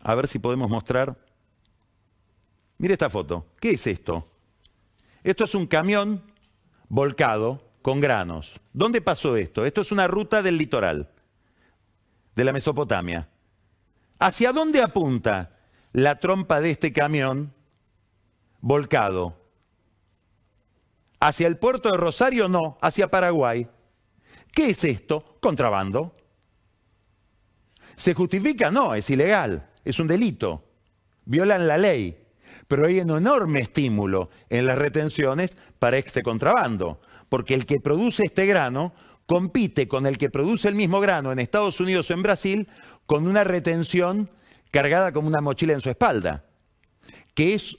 A 0.00 0.14
ver 0.14 0.28
si 0.28 0.38
podemos 0.38 0.70
mostrar. 0.70 1.23
Mire 2.84 2.92
esta 2.92 3.08
foto. 3.08 3.46
¿Qué 3.60 3.70
es 3.70 3.86
esto? 3.86 4.28
Esto 5.22 5.44
es 5.44 5.54
un 5.54 5.66
camión 5.66 6.22
volcado 6.90 7.72
con 7.80 7.98
granos. 7.98 8.60
¿Dónde 8.74 9.00
pasó 9.00 9.38
esto? 9.38 9.64
Esto 9.64 9.80
es 9.80 9.90
una 9.90 10.06
ruta 10.06 10.42
del 10.42 10.58
litoral, 10.58 11.10
de 12.34 12.44
la 12.44 12.52
Mesopotamia. 12.52 13.26
¿Hacia 14.18 14.52
dónde 14.52 14.82
apunta 14.82 15.60
la 15.92 16.20
trompa 16.20 16.60
de 16.60 16.72
este 16.72 16.92
camión 16.92 17.54
volcado? 18.60 19.34
¿Hacia 21.20 21.46
el 21.46 21.56
puerto 21.56 21.90
de 21.90 21.96
Rosario? 21.96 22.50
No, 22.50 22.76
hacia 22.82 23.10
Paraguay. 23.10 23.66
¿Qué 24.52 24.68
es 24.68 24.84
esto? 24.84 25.38
Contrabando. 25.40 26.14
¿Se 27.96 28.12
justifica? 28.12 28.70
No, 28.70 28.94
es 28.94 29.08
ilegal, 29.08 29.70
es 29.86 29.98
un 29.98 30.06
delito. 30.06 30.68
Violan 31.24 31.66
la 31.66 31.78
ley 31.78 32.23
pero 32.68 32.86
hay 32.86 33.00
un 33.00 33.10
enorme 33.10 33.60
estímulo 33.60 34.30
en 34.48 34.66
las 34.66 34.78
retenciones 34.78 35.56
para 35.78 35.98
este 35.98 36.22
contrabando, 36.22 37.00
porque 37.28 37.54
el 37.54 37.66
que 37.66 37.80
produce 37.80 38.22
este 38.24 38.46
grano 38.46 38.94
compite 39.26 39.88
con 39.88 40.06
el 40.06 40.18
que 40.18 40.30
produce 40.30 40.68
el 40.68 40.74
mismo 40.74 41.00
grano 41.00 41.32
en 41.32 41.38
Estados 41.38 41.80
Unidos 41.80 42.10
o 42.10 42.14
en 42.14 42.22
Brasil 42.22 42.68
con 43.06 43.26
una 43.26 43.44
retención 43.44 44.30
cargada 44.70 45.12
como 45.12 45.28
una 45.28 45.40
mochila 45.40 45.72
en 45.72 45.80
su 45.80 45.90
espalda, 45.90 46.44
que 47.34 47.54
es 47.54 47.76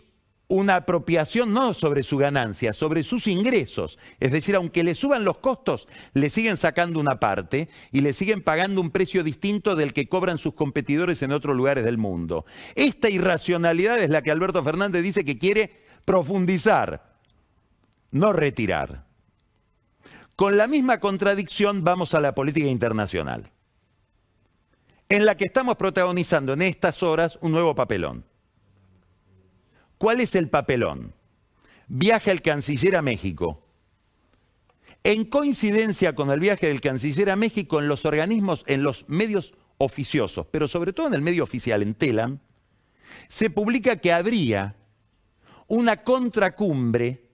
una 0.47 0.75
apropiación 0.75 1.53
no 1.53 1.73
sobre 1.73 2.03
su 2.03 2.17
ganancia, 2.17 2.73
sobre 2.73 3.03
sus 3.03 3.27
ingresos. 3.27 3.97
Es 4.19 4.31
decir, 4.31 4.55
aunque 4.55 4.83
le 4.83 4.95
suban 4.95 5.23
los 5.23 5.37
costos, 5.37 5.87
le 6.13 6.29
siguen 6.29 6.57
sacando 6.57 6.99
una 6.99 7.19
parte 7.19 7.69
y 7.91 8.01
le 8.01 8.13
siguen 8.13 8.41
pagando 8.41 8.81
un 8.81 8.91
precio 8.91 9.23
distinto 9.23 9.75
del 9.75 9.93
que 9.93 10.07
cobran 10.07 10.37
sus 10.37 10.53
competidores 10.53 11.21
en 11.23 11.31
otros 11.31 11.55
lugares 11.55 11.83
del 11.83 11.97
mundo. 11.97 12.45
Esta 12.75 13.09
irracionalidad 13.09 13.99
es 13.99 14.09
la 14.09 14.21
que 14.21 14.31
Alberto 14.31 14.63
Fernández 14.63 15.01
dice 15.01 15.25
que 15.25 15.37
quiere 15.37 15.83
profundizar, 16.05 17.15
no 18.11 18.31
retirar. 18.31 19.05
Con 20.35 20.57
la 20.57 20.67
misma 20.67 20.99
contradicción 20.99 21.83
vamos 21.83 22.13
a 22.13 22.19
la 22.19 22.35
política 22.35 22.67
internacional, 22.67 23.51
en 25.09 25.25
la 25.25 25.35
que 25.35 25.45
estamos 25.45 25.77
protagonizando 25.77 26.53
en 26.53 26.61
estas 26.61 27.01
horas 27.01 27.39
un 27.41 27.51
nuevo 27.51 27.73
papelón. 27.73 28.25
¿Cuál 29.97 30.19
es 30.19 30.35
el 30.35 30.49
papelón? 30.49 31.13
Viaja 31.87 32.31
el 32.31 32.41
canciller 32.41 32.95
a 32.95 33.01
México. 33.01 33.61
En 35.03 35.25
coincidencia 35.25 36.15
con 36.15 36.31
el 36.31 36.39
viaje 36.39 36.67
del 36.67 36.81
canciller 36.81 37.29
a 37.29 37.35
México 37.35 37.79
en 37.79 37.87
los 37.87 38.05
organismos, 38.05 38.63
en 38.67 38.83
los 38.83 39.05
medios 39.07 39.53
oficiosos, 39.77 40.47
pero 40.49 40.67
sobre 40.67 40.93
todo 40.93 41.07
en 41.07 41.13
el 41.13 41.21
medio 41.21 41.43
oficial, 41.43 41.81
en 41.83 41.93
Telam, 41.93 42.39
se 43.27 43.49
publica 43.49 43.97
que 43.97 44.11
habría 44.11 44.75
una 45.67 46.03
contracumbre 46.03 47.29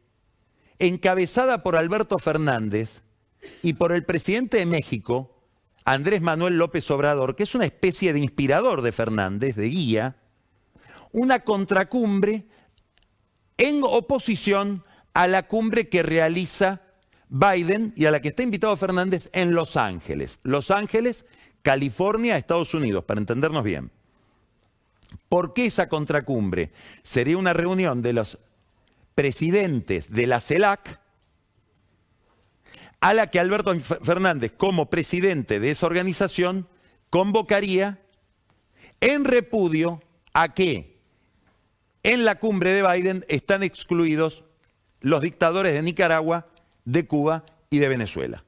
encabezada 0.80 1.64
por 1.64 1.76
Alberto 1.76 2.18
Fernández 2.20 3.01
y 3.62 3.74
por 3.74 3.91
el 3.91 4.03
presidente 4.03 4.57
de 4.57 4.66
México, 4.66 5.41
Andrés 5.86 6.22
Manuel 6.22 6.57
López 6.57 6.89
Obrador, 6.91 7.36
que 7.36 7.43
es 7.43 7.55
una 7.55 7.66
especie 7.66 8.14
de 8.14 8.20
inspirador 8.20 8.82
de 8.82 8.91
Fernández, 8.91 9.55
de 9.55 9.68
guía, 9.68 10.16
una 11.14 11.41
contracumbre 11.41 12.45
en 13.57 13.82
oposición 13.84 14.84
a 15.14 15.28
la 15.28 15.47
cumbre 15.47 15.89
que 15.89 16.03
realiza 16.03 16.82
Biden 17.30 17.93
y 17.95 18.05
a 18.05 18.12
la 18.12 18.22
que 18.22 18.30
está 18.30 18.43
invitado 18.43 18.76
Fernández 18.76 19.30
en 19.34 19.53
Los 19.53 19.78
Ángeles. 19.78 20.39
Los 20.43 20.72
Ángeles, 20.72 21.26
California, 21.62 22.38
Estados 22.38 22.74
Unidos, 22.74 23.03
para 23.05 23.20
entendernos 23.20 23.64
bien. 23.64 23.91
¿Por 25.30 25.53
qué 25.53 25.66
esa 25.66 25.89
contracumbre? 25.89 26.72
Sería 27.03 27.38
una 27.38 27.53
reunión 27.53 28.01
de 28.01 28.14
los 28.14 28.38
presidentes 29.16 30.09
de 30.09 30.28
la 30.28 30.41
CELAC, 30.41 30.99
a 32.99 33.14
la 33.14 33.28
que 33.28 33.39
Alberto 33.39 33.74
Fernández, 33.80 34.53
como 34.55 34.89
presidente 34.89 35.59
de 35.59 35.72
esa 35.72 35.86
organización, 35.86 36.68
convocaría 37.09 37.99
en 38.99 39.26
repudio 39.26 40.01
a 40.34 40.53
que 40.53 40.90
en 42.04 42.26
la 42.26 42.36
cumbre 42.39 42.72
de 42.72 42.88
Biden 42.88 43.26
están 43.28 43.64
excluidos 43.64 44.43
los 45.02 45.22
dictadores 45.22 45.74
de 45.74 45.82
Nicaragua, 45.82 46.47
de 46.86 47.06
Cuba 47.06 47.45
y 47.70 47.80
de 47.80 47.88
Venezuela. 47.88 48.43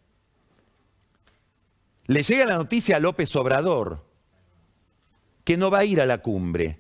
Le 2.06 2.24
llega 2.24 2.46
la 2.46 2.58
noticia 2.58 2.98
a 2.98 3.00
López 3.00 3.36
Obrador 3.36 4.04
que 5.44 5.58
no 5.58 5.72
va 5.72 5.80
a 5.80 5.86
ir 5.86 6.02
a 6.02 6.06
la 6.06 6.20
cumbre 6.20 6.80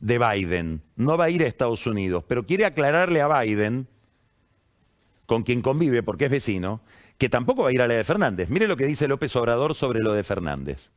de 0.00 0.18
Biden, 0.18 0.82
no 0.96 1.16
va 1.16 1.26
a 1.26 1.30
ir 1.30 1.42
a 1.42 1.46
Estados 1.46 1.86
Unidos, 1.86 2.24
pero 2.26 2.44
quiere 2.44 2.64
aclararle 2.64 3.20
a 3.20 3.40
Biden, 3.40 3.88
con 5.26 5.42
quien 5.42 5.62
convive 5.62 6.02
porque 6.02 6.26
es 6.26 6.30
vecino, 6.30 6.80
que 7.16 7.28
tampoco 7.28 7.62
va 7.62 7.70
a 7.70 7.72
ir 7.72 7.80
a 7.80 7.88
la 7.88 7.94
de 7.94 8.04
Fernández. 8.04 8.50
Mire 8.50 8.68
lo 8.68 8.76
que 8.76 8.86
dice 8.86 9.08
López 9.08 9.34
Obrador 9.36 9.74
sobre 9.74 10.00
lo 10.00 10.12
de 10.12 10.24
Fernández. 10.24 10.90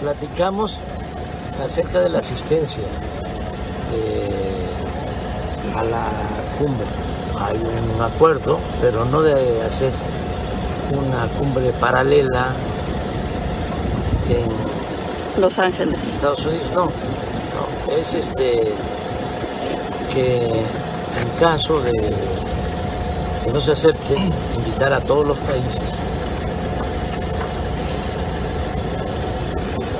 Platicamos 0.00 0.78
acerca 1.62 2.00
de 2.00 2.08
la 2.08 2.18
asistencia 2.18 2.82
eh, 3.92 5.76
a 5.76 5.82
la 5.84 6.08
cumbre. 6.58 6.86
Hay 7.38 7.56
un 7.56 8.02
acuerdo, 8.02 8.58
pero 8.80 9.04
no 9.04 9.22
de 9.22 9.62
hacer 9.62 9.92
una 10.90 11.26
cumbre 11.38 11.72
paralela 11.72 12.48
en 14.28 15.40
Los 15.40 15.58
Ángeles. 15.58 16.14
Estados 16.14 16.44
Unidos, 16.46 16.66
no. 16.74 16.84
no 16.84 17.96
es 17.96 18.14
este 18.14 18.74
que 20.12 20.46
en 20.46 21.28
caso 21.40 21.80
de 21.80 21.92
que 21.92 23.52
no 23.52 23.60
se 23.60 23.72
acepte, 23.72 24.16
invitar 24.56 24.92
a 24.92 25.00
todos 25.00 25.26
los 25.26 25.38
países, 25.38 25.80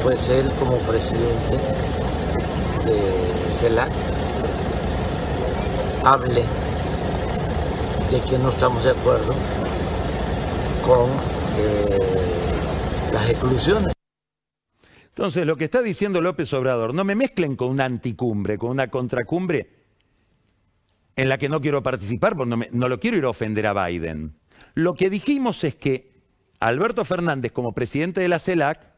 pues 0.02 0.28
él 0.28 0.50
como 0.58 0.76
presidente 0.78 1.58
de 2.84 3.00
CELAC 3.58 3.92
hable 6.04 6.42
de 8.10 8.20
que 8.28 8.38
no 8.38 8.50
estamos 8.50 8.82
de 8.84 8.90
acuerdo 8.90 9.34
con 10.84 11.08
eh, 11.58 11.98
las 13.12 13.30
exclusiones. 13.30 13.92
Entonces, 15.08 15.46
lo 15.46 15.56
que 15.56 15.64
está 15.64 15.82
diciendo 15.82 16.20
López 16.20 16.52
Obrador, 16.54 16.94
no 16.94 17.04
me 17.04 17.14
mezclen 17.14 17.56
con 17.56 17.68
una 17.68 17.84
anticumbre, 17.84 18.58
con 18.58 18.70
una 18.70 18.88
contracumbre 18.88 19.70
en 21.16 21.28
la 21.28 21.38
que 21.38 21.48
no 21.48 21.60
quiero 21.60 21.82
participar, 21.82 22.36
porque 22.36 22.68
no, 22.72 22.88
lo 22.88 22.98
quiero 22.98 23.18
ir 23.18 23.24
a 23.24 23.30
ofender 23.30 23.66
a 23.66 23.86
Biden. 23.86 24.34
Lo 24.74 24.94
que 24.94 25.10
dijimos 25.10 25.62
es 25.64 25.74
que 25.74 26.12
Alberto 26.60 27.04
Fernández, 27.04 27.52
como 27.52 27.74
presidente 27.74 28.20
de 28.20 28.28
la 28.28 28.38
CELAC, 28.38 28.91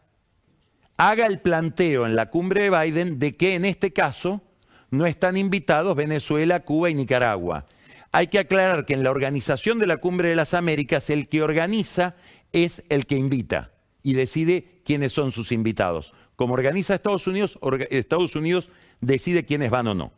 haga 0.97 1.27
el 1.27 1.41
planteo 1.41 2.07
en 2.07 2.17
la 2.17 2.31
cumbre 2.31 2.63
de 2.63 2.71
Biden 2.71 3.19
de 3.19 3.37
que 3.37 3.55
en 3.55 3.65
este 3.65 3.93
caso 3.93 4.43
no 4.91 5.07
están 5.07 5.37
invitados 5.37 5.97
Venezuela, 5.97 6.61
Cuba 6.61 6.91
y 6.91 6.95
Nicaragua. 6.95 7.67
Hay 8.13 8.29
que 8.29 8.39
aclarar 8.39 8.87
que 8.87 8.95
en 8.95 9.03
la 9.03 9.11
organización 9.11 9.81
de 9.81 9.89
la 9.89 9.97
Cumbre 9.97 10.29
de 10.29 10.37
las 10.37 10.55
Américas 10.55 11.11
el 11.11 11.29
que 11.29 11.43
organiza 11.43 12.15
es 12.53 12.85
el 12.89 13.07
que 13.07 13.17
invita 13.17 13.73
y 14.05 14.15
decide 14.15 14.81
quiénes 14.85 15.13
son 15.13 15.33
sus 15.33 15.51
invitados. 15.51 16.15
Como 16.37 16.55
organiza 16.55 16.95
Estados 16.95 17.27
Unidos, 17.27 17.59
Estados 17.91 18.37
Unidos 18.37 18.71
decide 19.01 19.45
quiénes 19.45 19.71
van 19.71 19.89
o 19.89 19.95
no. 19.95 20.13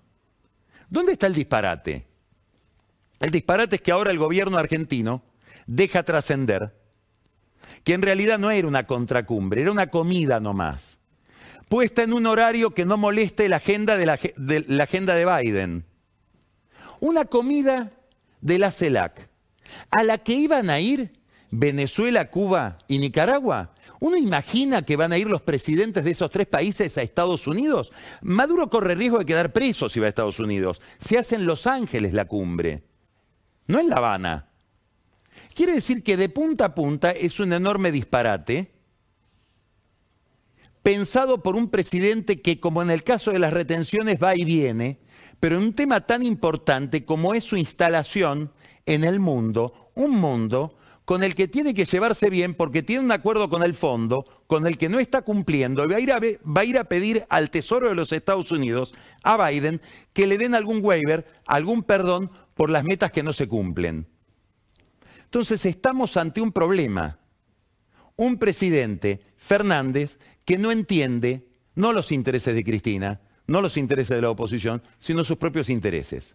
¿Dónde 0.90 1.12
está 1.12 1.26
el 1.26 1.34
disparate? 1.34 2.06
El 3.18 3.30
disparate 3.30 3.76
es 3.76 3.82
que 3.82 3.92
ahora 3.92 4.10
el 4.10 4.18
gobierno 4.18 4.58
argentino 4.58 5.22
deja 5.66 6.02
trascender 6.02 6.74
que 7.86 7.94
en 7.94 8.02
realidad 8.02 8.40
no 8.40 8.50
era 8.50 8.66
una 8.66 8.84
contracumbre, 8.84 9.62
era 9.62 9.70
una 9.70 9.86
comida 9.86 10.40
nomás, 10.40 10.98
puesta 11.68 12.02
en 12.02 12.14
un 12.14 12.26
horario 12.26 12.74
que 12.74 12.84
no 12.84 12.96
moleste 12.96 13.48
la 13.48 13.58
agenda 13.58 13.96
de 13.96 14.06
la, 14.06 14.18
la 14.66 14.82
agenda 14.82 15.14
de 15.14 15.24
Biden. 15.24 15.84
Una 16.98 17.26
comida 17.26 17.92
de 18.40 18.58
la 18.58 18.72
CELAC, 18.72 19.30
a 19.92 20.02
la 20.02 20.18
que 20.18 20.32
iban 20.32 20.68
a 20.68 20.80
ir 20.80 21.12
Venezuela, 21.52 22.28
Cuba 22.28 22.78
y 22.88 22.98
Nicaragua, 22.98 23.72
¿Uno 23.98 24.18
imagina 24.18 24.82
que 24.82 24.96
van 24.96 25.12
a 25.12 25.18
ir 25.18 25.26
los 25.26 25.40
presidentes 25.40 26.04
de 26.04 26.10
esos 26.10 26.30
tres 26.30 26.46
países 26.46 26.98
a 26.98 27.02
Estados 27.02 27.46
Unidos? 27.46 27.92
Maduro 28.20 28.68
corre 28.68 28.94
riesgo 28.94 29.18
de 29.18 29.24
quedar 29.24 29.54
preso 29.54 29.88
si 29.88 30.00
va 30.00 30.06
a 30.06 30.10
Estados 30.10 30.38
Unidos. 30.38 30.82
Se 31.00 31.18
hace 31.18 31.36
en 31.36 31.46
Los 31.46 31.66
Ángeles 31.66 32.12
la 32.12 32.26
cumbre, 32.26 32.82
no 33.68 33.80
en 33.80 33.88
La 33.88 33.96
Habana. 33.96 34.50
Quiere 35.56 35.72
decir 35.72 36.02
que 36.02 36.18
de 36.18 36.28
punta 36.28 36.66
a 36.66 36.74
punta 36.74 37.12
es 37.12 37.40
un 37.40 37.50
enorme 37.54 37.90
disparate 37.90 38.70
pensado 40.82 41.42
por 41.42 41.56
un 41.56 41.70
presidente 41.70 42.42
que, 42.42 42.60
como 42.60 42.82
en 42.82 42.90
el 42.90 43.02
caso 43.02 43.30
de 43.30 43.38
las 43.38 43.54
retenciones, 43.54 44.18
va 44.22 44.36
y 44.36 44.44
viene, 44.44 44.98
pero 45.40 45.56
en 45.56 45.62
un 45.62 45.72
tema 45.72 46.02
tan 46.02 46.22
importante 46.22 47.06
como 47.06 47.32
es 47.32 47.44
su 47.44 47.56
instalación 47.56 48.52
en 48.84 49.04
el 49.04 49.18
mundo, 49.18 49.92
un 49.94 50.10
mundo 50.20 50.76
con 51.06 51.22
el 51.22 51.34
que 51.34 51.48
tiene 51.48 51.72
que 51.72 51.86
llevarse 51.86 52.28
bien 52.28 52.52
porque 52.52 52.82
tiene 52.82 53.06
un 53.06 53.12
acuerdo 53.12 53.48
con 53.48 53.62
el 53.62 53.72
fondo, 53.72 54.26
con 54.46 54.66
el 54.66 54.76
que 54.76 54.90
no 54.90 54.98
está 54.98 55.22
cumpliendo, 55.22 55.84
y 55.84 55.88
va 55.88 55.96
a 55.96 56.00
ir 56.00 56.12
a, 56.12 56.20
va 56.20 56.60
a, 56.60 56.64
ir 56.66 56.76
a 56.76 56.84
pedir 56.84 57.24
al 57.30 57.48
Tesoro 57.48 57.88
de 57.88 57.94
los 57.94 58.12
Estados 58.12 58.52
Unidos, 58.52 58.94
a 59.22 59.42
Biden, 59.48 59.80
que 60.12 60.26
le 60.26 60.36
den 60.36 60.54
algún 60.54 60.84
waiver, 60.84 61.26
algún 61.46 61.82
perdón 61.82 62.30
por 62.54 62.68
las 62.68 62.84
metas 62.84 63.10
que 63.10 63.22
no 63.22 63.32
se 63.32 63.48
cumplen. 63.48 64.06
Entonces 65.36 65.66
estamos 65.66 66.16
ante 66.16 66.40
un 66.40 66.50
problema. 66.50 67.18
Un 68.16 68.38
presidente, 68.38 69.20
Fernández, 69.36 70.18
que 70.46 70.56
no 70.56 70.72
entiende 70.72 71.46
no 71.74 71.92
los 71.92 72.10
intereses 72.10 72.54
de 72.54 72.64
Cristina, 72.64 73.20
no 73.46 73.60
los 73.60 73.76
intereses 73.76 74.16
de 74.16 74.22
la 74.22 74.30
oposición, 74.30 74.82
sino 74.98 75.24
sus 75.24 75.36
propios 75.36 75.68
intereses. 75.68 76.34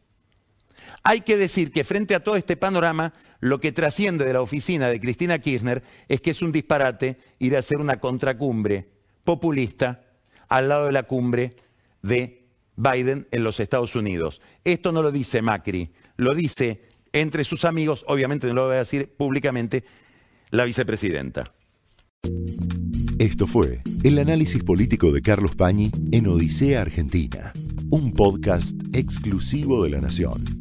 Hay 1.02 1.22
que 1.22 1.36
decir 1.36 1.72
que 1.72 1.84
frente 1.84 2.14
a 2.14 2.24
todo 2.24 2.36
este 2.36 2.58
panorama, 2.58 3.12
lo 3.40 3.60
que 3.60 3.72
trasciende 3.72 4.24
de 4.24 4.34
la 4.34 4.42
oficina 4.44 4.88
de 4.88 5.00
Cristina 5.00 5.40
Kirchner 5.40 5.82
es 6.08 6.22
que 6.22 6.30
es 6.30 6.44
un 6.44 6.52
disparate 6.52 7.18
ir 7.40 7.56
a 7.56 7.62
hacer 7.62 7.80
una 7.80 8.00
contracumbre 8.00 8.88
populista 9.24 10.04
al 10.48 10.70
lado 10.70 10.86
de 10.86 10.92
la 10.92 11.02
cumbre 11.02 11.56
de 12.04 12.46
Biden 12.76 13.28
en 13.32 13.44
los 13.44 13.60
Estados 13.60 13.96
Unidos. 13.96 14.44
Esto 14.64 14.92
no 14.92 15.02
lo 15.02 15.12
dice 15.12 15.42
Macri, 15.42 15.92
lo 16.18 16.36
dice 16.36 16.91
entre 17.14 17.44
sus 17.44 17.66
amigos, 17.66 18.04
obviamente 18.08 18.48
no 18.48 18.54
lo 18.54 18.66
voy 18.68 18.76
a 18.76 18.80
decir 18.80 19.10
públicamente, 19.16 19.84
la 20.50 20.66
vicepresidenta. 20.66 21.54
Esto 23.20 23.48
fue 23.48 23.82
el 24.04 24.18
análisis 24.20 24.64
político 24.64 25.12
de 25.12 25.22
Carlos 25.22 25.56
Pañi 25.56 25.92
en 26.12 26.28
Odisea 26.28 26.82
Argentina, 26.82 27.54
un 27.92 28.14
podcast 28.14 28.76
exclusivo 28.94 29.84
de 29.84 29.92
la 29.92 30.02
Nación. 30.02 30.61